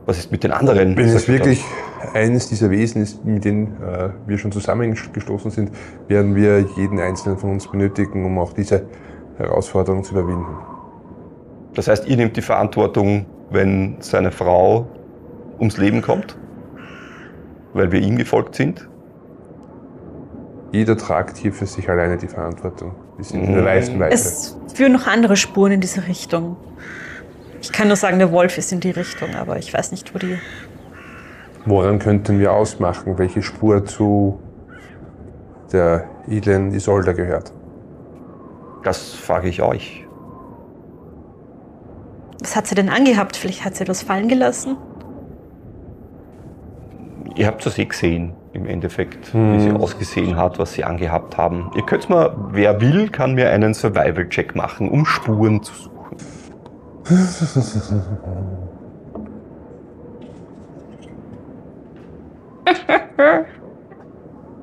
[0.04, 0.96] Was ist mit den anderen?
[0.96, 1.64] Wenn es wirklich
[2.12, 5.70] eines dieser Wesen ist, mit denen äh, wir schon zusammengestoßen sind,
[6.08, 8.86] werden wir jeden einzelnen von uns benötigen, um auch diese
[9.38, 10.58] Herausforderung zu überwinden.
[11.74, 14.86] Das heißt, ihr nehmt die Verantwortung, wenn seine Frau
[15.58, 16.36] ums Leben kommt?
[17.74, 18.88] Weil wir ihm gefolgt sind?
[20.72, 22.94] Jeder tragt hier für sich alleine die Verantwortung.
[23.16, 23.54] Wir sind in Mhm.
[23.56, 24.14] der weißen Weite.
[24.14, 26.56] Es führen noch andere Spuren in diese Richtung.
[27.60, 30.18] Ich kann nur sagen, der Wolf ist in die Richtung, aber ich weiß nicht, wo
[30.18, 30.38] die.
[31.64, 34.40] Woran könnten wir ausmachen, welche Spur zu
[35.72, 37.52] der edlen Isolda gehört?
[38.82, 40.06] Das frage ich euch.
[42.40, 43.36] Was hat sie denn angehabt?
[43.36, 44.76] Vielleicht hat sie etwas fallen gelassen?
[47.34, 51.70] Ihr habt das eh gesehen, im Endeffekt, wie sie ausgesehen hat, was sie angehabt haben.
[51.74, 56.16] Ihr könnt mal, wer will, kann mir einen Survival-Check machen, um Spuren zu suchen.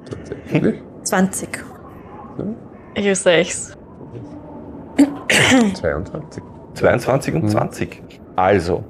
[0.10, 0.82] Tatsächlich?
[1.04, 1.50] 20.
[2.96, 3.78] Ich sechs.
[5.74, 6.44] 22.
[6.74, 8.04] 22 und 20.
[8.36, 8.84] Also,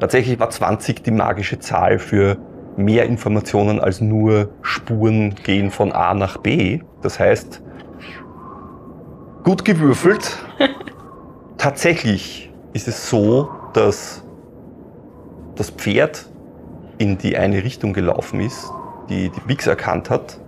[0.00, 2.36] tatsächlich war 20 die magische Zahl für
[2.76, 6.80] mehr Informationen als nur Spuren gehen von A nach B.
[7.02, 7.62] Das heißt,
[9.44, 10.38] gut gewürfelt.
[11.58, 14.24] Tatsächlich ist es so, dass
[15.56, 16.26] das Pferd
[16.98, 18.72] in die eine Richtung gelaufen ist,
[19.08, 20.38] die die Bix erkannt hat,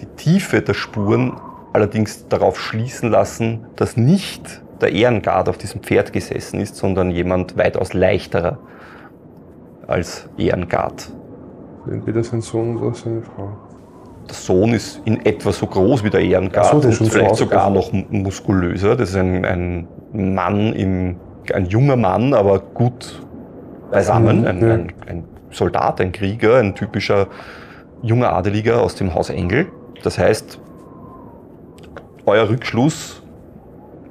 [0.00, 1.40] die Tiefe der Spuren
[1.72, 7.56] allerdings darauf schließen lassen, dass nicht der Ehrengard auf diesem Pferd gesessen ist, sondern jemand
[7.56, 8.58] weitaus leichterer
[9.86, 11.10] als Ehrengard.
[11.90, 13.50] Entweder sein Sohn oder seine Frau.
[14.28, 17.12] Der Sohn ist in etwa so groß wie der Ehrengard so, und ist schon so
[17.12, 18.96] vielleicht sogar noch muskulöser.
[18.96, 21.16] Das ist ein, ein Mann, im,
[21.52, 23.22] ein junger Mann, aber gut
[23.90, 24.42] beisammen.
[24.42, 24.74] Mhm, Ein, ja.
[24.74, 27.26] ein, ein Soldat, ein Krieger, ein typischer
[28.02, 29.66] junger Adeliger aus dem Haus Engel.
[30.02, 30.60] Das heißt,
[32.26, 33.19] euer Rückschluss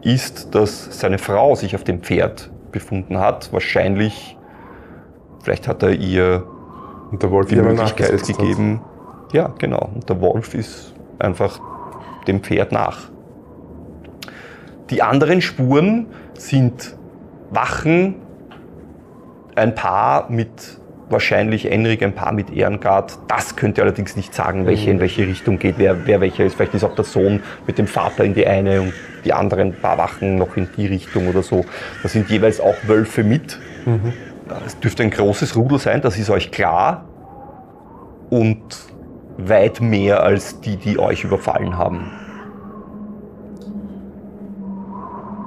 [0.02, 3.52] ist, dass seine Frau sich auf dem Pferd befunden hat.
[3.52, 4.38] Wahrscheinlich,
[5.44, 6.44] vielleicht hat er ihr
[7.12, 8.38] Und der Wolf die Möglichkeit nachgesetzt hat.
[8.38, 8.82] gegeben.
[9.34, 9.90] Ja, genau.
[9.94, 11.60] Und der Wolf ist einfach
[12.28, 13.10] dem Pferd nach.
[14.90, 16.96] Die anderen Spuren sind
[17.52, 18.16] Wachen,
[19.56, 20.80] ein Paar mit
[21.10, 23.18] wahrscheinlich Enrik, ein Paar mit Ehrengard.
[23.28, 26.56] Das könnt ihr allerdings nicht sagen, welche in welche Richtung geht, wer, wer welcher ist.
[26.56, 28.94] Vielleicht ist auch der Sohn mit dem Vater in die eine und
[29.24, 31.66] die anderen paar Wachen noch in die Richtung oder so.
[32.04, 33.60] Da sind jeweils auch Wölfe mit.
[34.66, 37.06] Es dürfte ein großes Rudel sein, das ist euch klar.
[38.30, 38.62] Und
[39.38, 42.12] weit mehr als die, die euch überfallen haben.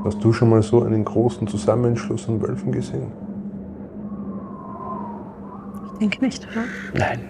[0.04, 3.12] Hast du schon mal so einen großen Zusammenschluss an Wölfen gesehen?
[5.92, 6.64] Ich denke nicht, oder?
[6.94, 7.20] Nein.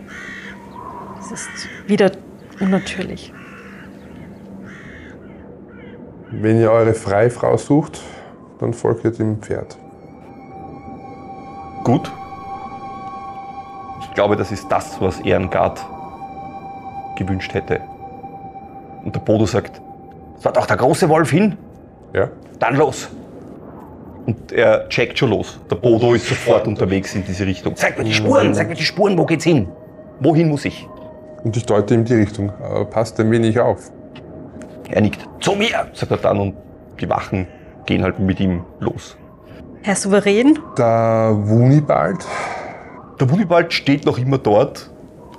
[1.17, 2.11] Das ist wieder
[2.61, 3.33] unnatürlich.
[6.35, 8.01] Wenn ihr eure Freifrau sucht,
[8.59, 9.77] dann folgt ihr dem Pferd.
[11.85, 12.11] Gut.
[14.01, 15.85] Ich glaube, das ist das, was Ehrengard
[17.17, 17.81] gewünscht hätte.
[19.05, 19.83] Und der Bodo sagt,
[20.39, 21.59] soll doch der große Wolf hin?
[22.15, 22.31] Ja?
[22.59, 23.11] Dann los.
[24.25, 25.61] Und er checkt schon los.
[25.71, 27.77] Der Bodo ist sofort unterwegs in diese Richtung.
[27.77, 29.69] Zeig mir die Spuren, zeig mir die Spuren, wo geht's hin?
[30.21, 30.89] Wohin muss ich?
[31.45, 32.53] Und ich deute ihm die Richtung.
[32.63, 33.91] Aber passt ein wenig auf.
[34.89, 35.27] Er nickt.
[35.41, 36.55] Zu mir, sagt er dann und
[37.01, 37.47] die Wachen
[37.87, 39.17] gehen halt mit ihm los.
[39.83, 42.25] Herr Souverän, Der Wunibald,
[43.21, 44.91] Der Wunibald steht noch immer dort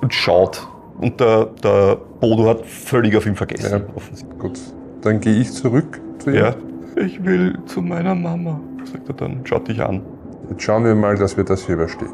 [0.02, 0.66] und schaut.
[0.98, 3.84] Und der, der Bodo hat völlig auf ihn vergessen.
[3.96, 4.38] Ja.
[4.38, 4.58] gut,
[5.02, 6.36] dann gehe ich zurück zu ihm.
[6.36, 6.54] Ja.
[6.96, 8.60] Ich will zu meiner Mama.
[8.84, 10.02] sagt er dann, schaut dich an.
[10.50, 12.12] Jetzt schauen wir mal, dass wir das hier überstehen.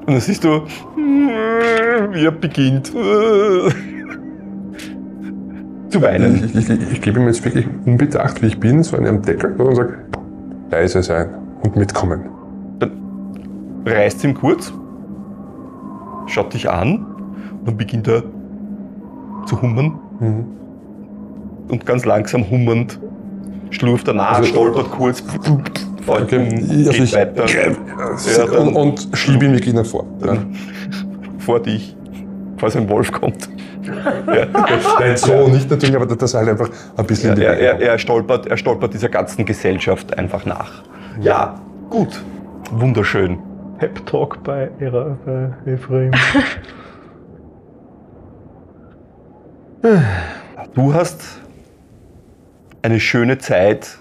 [0.00, 0.62] Und dann siehst du,
[0.96, 2.92] wie er beginnt
[5.92, 6.44] zu weinen.
[6.44, 9.52] Ich, ich, ich, ich gebe ihm jetzt wirklich unbedacht, wie ich bin, so einen Deckel
[9.60, 9.94] und sage,
[10.70, 11.28] leise sein
[11.64, 12.22] und mitkommen.
[13.86, 14.72] reißt ihm kurz,
[16.26, 17.04] schaut dich an
[17.60, 18.22] und dann beginnt er
[19.46, 19.98] zu hummern.
[20.20, 20.44] Mhm.
[21.68, 22.98] Und ganz langsam hummernd
[23.70, 25.22] schlurft er nach, Also- stolpert kurz,
[26.04, 27.44] Okay, um, also geht ich- weiter.
[27.46, 30.04] Ja, und, dann und schiebe ihn wirklich nach vor.
[30.24, 30.34] Ja.
[31.38, 31.96] vor dich,
[32.56, 33.48] falls ein Wolf kommt.
[33.86, 34.46] Ja.
[35.00, 37.80] Nein, so nicht natürlich, aber dass er halt einfach ein bisschen Ja, in die er,
[37.80, 40.82] er, er, stolpert, er stolpert dieser ganzen Gesellschaft einfach nach.
[41.20, 41.60] Ja,
[41.90, 42.22] gut.
[42.70, 43.38] Wunderschön.
[43.78, 46.12] Pep Talk bei, Era, bei Ephraim.
[50.74, 51.40] Du hast
[52.82, 53.98] eine schöne Zeit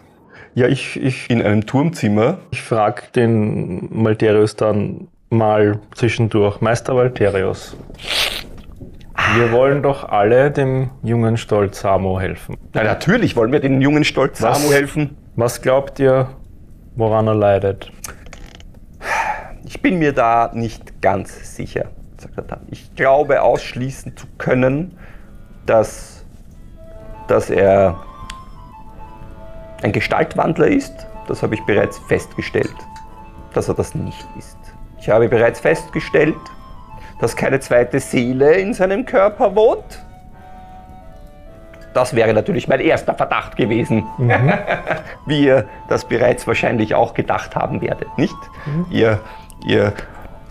[0.53, 2.37] Ja, ich, ich, in einem Turmzimmer.
[2.51, 6.61] ich frage den Malterius dann mal zwischendurch.
[6.61, 7.75] Meister Valterius,
[9.35, 12.57] wir wollen doch alle dem jungen Stolz Samo helfen.
[12.73, 14.39] Na, natürlich wollen wir den jungen Stolz?
[14.39, 15.17] Samu helfen.
[15.35, 16.29] Was glaubt ihr,
[16.95, 17.91] woran er leidet?
[19.63, 21.85] Ich bin mir da nicht ganz sicher,
[22.17, 22.61] sagt er dann.
[22.69, 24.97] Ich glaube ausschließen zu können,
[25.65, 26.25] dass,
[27.27, 27.97] dass er
[29.81, 31.07] ein Gestaltwandler ist.
[31.27, 32.75] Das habe ich bereits festgestellt,
[33.53, 34.57] dass er das nicht ist.
[34.99, 36.35] Ich habe bereits festgestellt,
[37.21, 40.03] dass keine zweite Seele in seinem Körper wohnt.
[41.93, 44.03] Das wäre natürlich mein erster Verdacht gewesen.
[45.25, 48.35] Wie ihr das bereits wahrscheinlich auch gedacht haben werdet, nicht?
[48.89, 49.19] Ihr,
[49.65, 49.93] ihr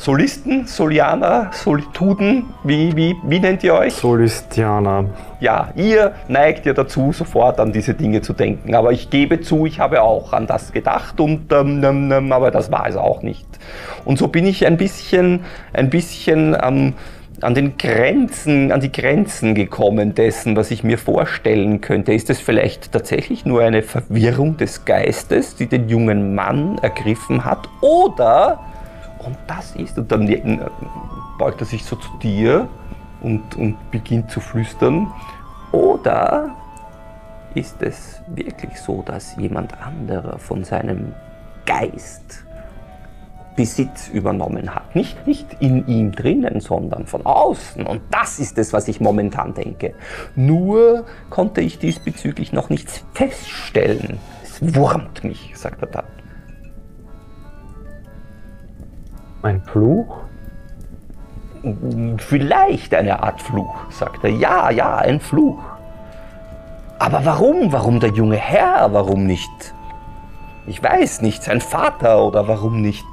[0.01, 3.93] Solisten, Solianer, Solituden, wie, wie, wie nennt ihr euch?
[3.93, 5.05] Solistianer.
[5.41, 8.75] Ja, ihr neigt ja dazu, sofort an diese Dinge zu denken.
[8.75, 12.51] Aber ich gebe zu, ich habe auch an das gedacht, und, ähm, ähm, ähm, aber
[12.51, 13.47] das war es auch nicht.
[14.07, 15.41] Und so bin ich ein bisschen,
[15.75, 16.95] ein bisschen ähm,
[17.43, 22.15] an den Grenzen, an die Grenzen gekommen dessen, was ich mir vorstellen könnte.
[22.15, 27.69] Ist es vielleicht tatsächlich nur eine Verwirrung des Geistes, die den jungen Mann ergriffen hat?
[27.83, 28.61] Oder,
[29.25, 30.59] und das ist, und dann äh,
[31.39, 32.69] beugt er sich so zu dir
[33.21, 35.13] und, und beginnt zu flüstern.
[35.73, 36.57] Oder
[37.55, 41.15] ist es wirklich so, dass jemand anderer von seinem
[41.67, 42.45] Geist
[43.57, 44.95] Besitz übernommen hat?
[44.95, 47.87] Nicht, nicht in ihm drinnen, sondern von außen.
[47.87, 49.95] Und das ist es, was ich momentan denke.
[50.35, 54.19] Nur konnte ich diesbezüglich noch nichts feststellen.
[54.43, 56.20] Es wurmt mich, sagt er dann.
[59.43, 60.17] Ein Fluch?
[62.19, 64.31] Vielleicht eine Art Fluch, sagt er.
[64.31, 65.59] Ja, ja, ein Fluch.
[66.99, 67.73] Aber warum?
[67.73, 68.93] Warum der junge Herr?
[68.93, 69.51] Warum nicht?
[70.67, 73.05] Ich weiß nicht, sein Vater oder warum nicht?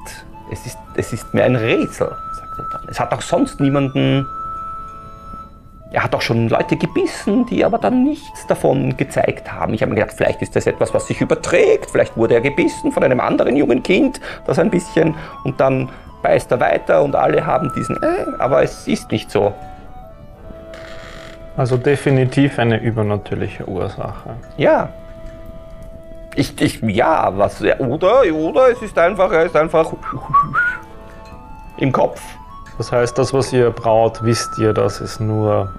[0.51, 2.87] Es ist, es ist mir ein Rätsel, sagt er dann.
[2.89, 4.25] Es hat auch sonst niemanden.
[5.91, 9.73] Er hat auch schon Leute gebissen, die aber dann nichts davon gezeigt haben.
[9.73, 11.89] Ich habe mir gedacht, vielleicht ist das etwas, was sich überträgt.
[11.89, 15.15] Vielleicht wurde er gebissen von einem anderen jungen Kind, das ein bisschen
[15.45, 15.89] und dann
[16.21, 19.53] beißt er weiter und alle haben diesen, äh, aber es ist nicht so.
[21.55, 24.35] Also definitiv eine übernatürliche Ursache.
[24.57, 24.89] Ja.
[26.35, 29.91] Ich, ich, ja, was, oder, oder es ist einfach, er ist einfach
[31.77, 32.21] im Kopf.
[32.77, 35.73] Das heißt, das, was ihr braut, wisst ihr, dass es nur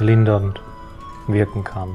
[0.00, 0.60] lindernd
[1.28, 1.88] wirken kann.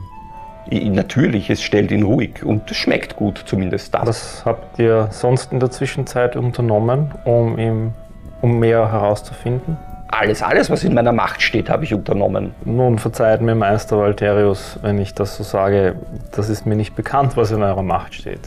[0.70, 4.08] Natürlich, es stellt ihn ruhig und es schmeckt gut, zumindest das.
[4.08, 7.94] Was habt ihr sonst in der Zwischenzeit unternommen, um, ihm,
[8.42, 9.78] um mehr herauszufinden?
[10.10, 12.54] Alles, alles, was in meiner Macht steht, habe ich unternommen.
[12.66, 15.96] Nun verzeiht mir Meister Valterius, wenn ich das so sage,
[16.32, 18.40] das ist mir nicht bekannt, was in eurer Macht steht.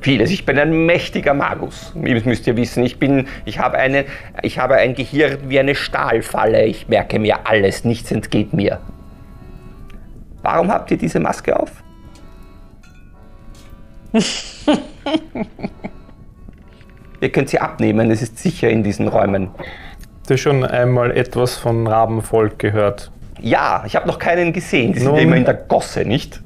[0.00, 0.30] Vieles.
[0.30, 1.94] Ich bin ein mächtiger Magus.
[1.94, 2.84] Das müsst ihr wissen.
[2.84, 4.04] Ich bin, ich habe eine,
[4.42, 6.64] ich habe ein Gehirn wie eine Stahlfalle.
[6.66, 7.84] Ich merke mir alles.
[7.84, 8.80] Nichts entgeht mir.
[10.44, 11.70] Warum habt ihr diese Maske auf?
[17.20, 18.10] ihr könnt sie abnehmen.
[18.10, 19.48] Es ist sicher in diesen Räumen.
[19.56, 23.10] Habt ihr schon einmal etwas von Rabenvolk gehört?
[23.40, 24.92] Ja, ich habe noch keinen gesehen.
[24.92, 26.42] Die sind Nun- immer in der Gosse, nicht?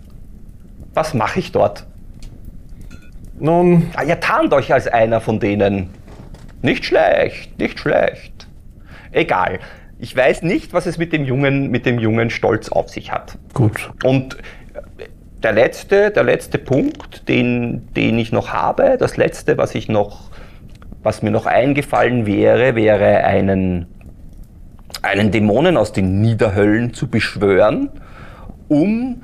[0.94, 1.84] Was mache ich dort?
[3.40, 5.90] Nun, Ah, ihr tarnt euch als einer von denen.
[6.62, 8.46] Nicht schlecht, nicht schlecht.
[9.12, 9.59] Egal.
[9.99, 13.36] Ich weiß nicht, was es mit dem jungen, mit dem jungen Stolz auf sich hat.
[13.53, 13.90] gut.
[14.05, 14.36] Und
[15.42, 20.30] der letzte, der letzte Punkt, den, den ich noch habe, das letzte, was ich noch,
[21.03, 23.86] was mir noch eingefallen wäre, wäre einen,
[25.03, 27.90] einen Dämonen aus den Niederhöllen zu beschwören,
[28.68, 29.22] um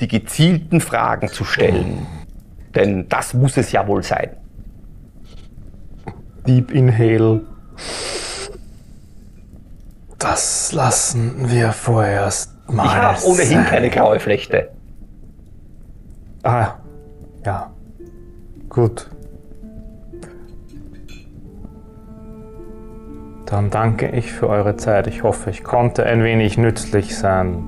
[0.00, 2.06] die gezielten Fragen zu stellen.
[2.74, 4.30] Denn das muss es ja wohl sein.
[6.46, 7.42] Deep Inhale.
[10.22, 12.86] Das lassen wir vorerst mal.
[12.86, 14.70] Ich habe ohnehin keine graue Flechte.
[16.44, 16.74] Ah,
[17.44, 17.72] ja.
[18.68, 19.10] Gut.
[23.46, 25.08] Dann danke ich für eure Zeit.
[25.08, 27.64] Ich hoffe, ich konnte ein wenig nützlich sein.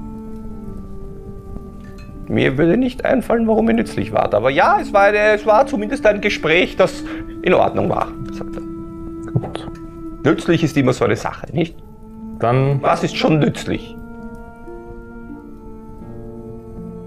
[2.29, 4.35] Mir würde nicht einfallen, warum ihr nützlich wart.
[4.35, 7.05] Aber ja, es war, eine, es war zumindest ein Gespräch, das
[7.43, 9.33] in Ordnung war, sagt er.
[9.33, 9.69] Gut.
[10.25, 11.77] Nützlich ist immer so eine Sache, nicht?
[12.39, 13.97] Dann Was ist schon nützlich?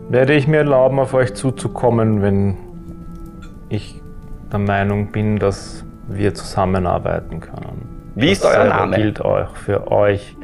[0.10, 2.56] werde ich mir erlauben, auf euch zuzukommen, wenn
[3.70, 4.02] ich
[4.52, 8.12] der Meinung bin, dass wir zusammenarbeiten können.
[8.16, 8.96] Wie ist Das euer selber Name?
[8.96, 10.38] gilt auch für euch.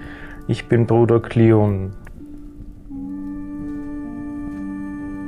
[0.47, 1.91] Ich bin Bruder Cleon.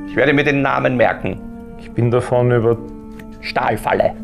[0.07, 1.39] Ich werde mir den Namen merken.
[1.79, 2.77] Ich bin davon über.
[3.39, 4.15] Stahlfalle.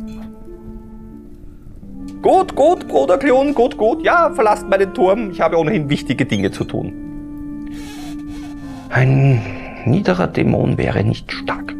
[2.21, 4.03] Gut, gut, Bruder Kleon, gut, gut.
[4.03, 5.31] Ja, verlasst meinen Turm.
[5.31, 6.93] Ich habe ohnehin wichtige Dinge zu tun.
[8.89, 9.41] Ein
[9.85, 11.73] niederer Dämon wäre nicht stark.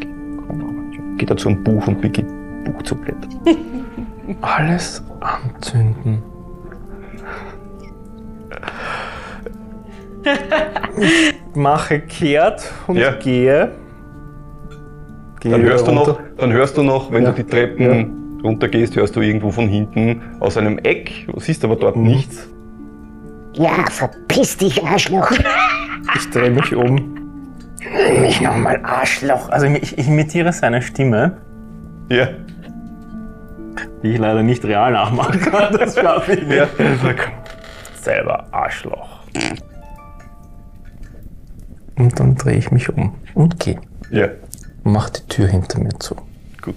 [1.18, 3.30] Geht er zum Buch und beginnt Buch zu blättern.
[4.42, 6.24] Alles anzünden.
[10.98, 13.12] Ich mache kehrt und Ja.
[13.12, 13.72] gehe.
[15.40, 17.32] gehe Dann hörst, du noch, dann hörst du noch, wenn Ja.
[17.32, 21.96] du die Treppen runtergehst, hörst du irgendwo von hinten aus einem Eck, siehst aber dort
[21.96, 22.04] Mhm.
[22.04, 22.48] nichts.
[23.54, 25.32] Ja, verpiss dich, Arschloch.
[26.16, 27.16] Ich drehe mich um.
[28.22, 29.50] Mich nochmal Arschloch.
[29.50, 31.38] Also ich, ich imitiere seine Stimme,
[32.10, 32.28] Ja.
[34.04, 35.74] die ich leider nicht real nachmachen kann.
[35.78, 36.58] Das schaffe ich nicht.
[36.58, 36.68] Ja.
[38.02, 39.20] Selber Arschloch.
[41.98, 43.80] Und dann drehe ich mich um und gehe.
[44.10, 44.28] Ja,
[44.84, 46.16] Und mache die Tür hinter mir zu.
[46.62, 46.76] gut.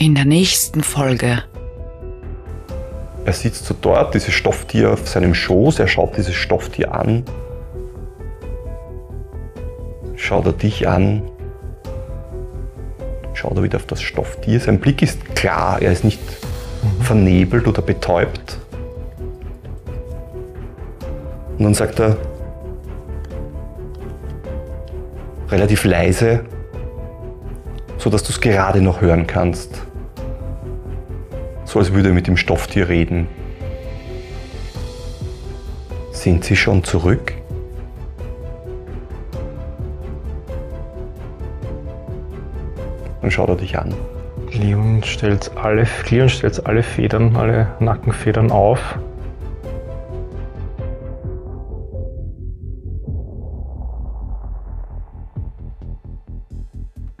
[0.00, 1.42] In der nächsten Folge.
[3.26, 7.22] Er sitzt so dort, dieses Stofftier auf seinem Schoß, er schaut dieses Stofftier an.
[10.16, 11.20] Schaut er dich an.
[13.34, 14.58] Schaut er wieder auf das Stofftier.
[14.58, 16.22] Sein Blick ist klar, er ist nicht
[17.02, 18.56] vernebelt oder betäubt.
[21.58, 22.16] Und dann sagt er
[25.50, 26.46] relativ leise,
[27.98, 29.89] so dass du es gerade noch hören kannst
[31.70, 33.28] so als würde er mit dem Stofftier reden.
[36.10, 37.32] Sind Sie schon zurück?
[43.20, 43.94] Dann schaut er dich an.
[44.50, 48.98] Leon stellt alle, Leon stellt alle Federn, alle Nackenfedern auf.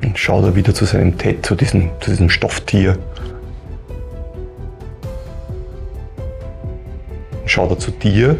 [0.00, 2.98] Dann schaut er wieder zu seinem Ted, zu diesem, zu diesem Stofftier.
[7.50, 8.38] Schaut er zu dir.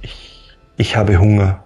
[0.00, 1.64] Ich, ich habe Hunger.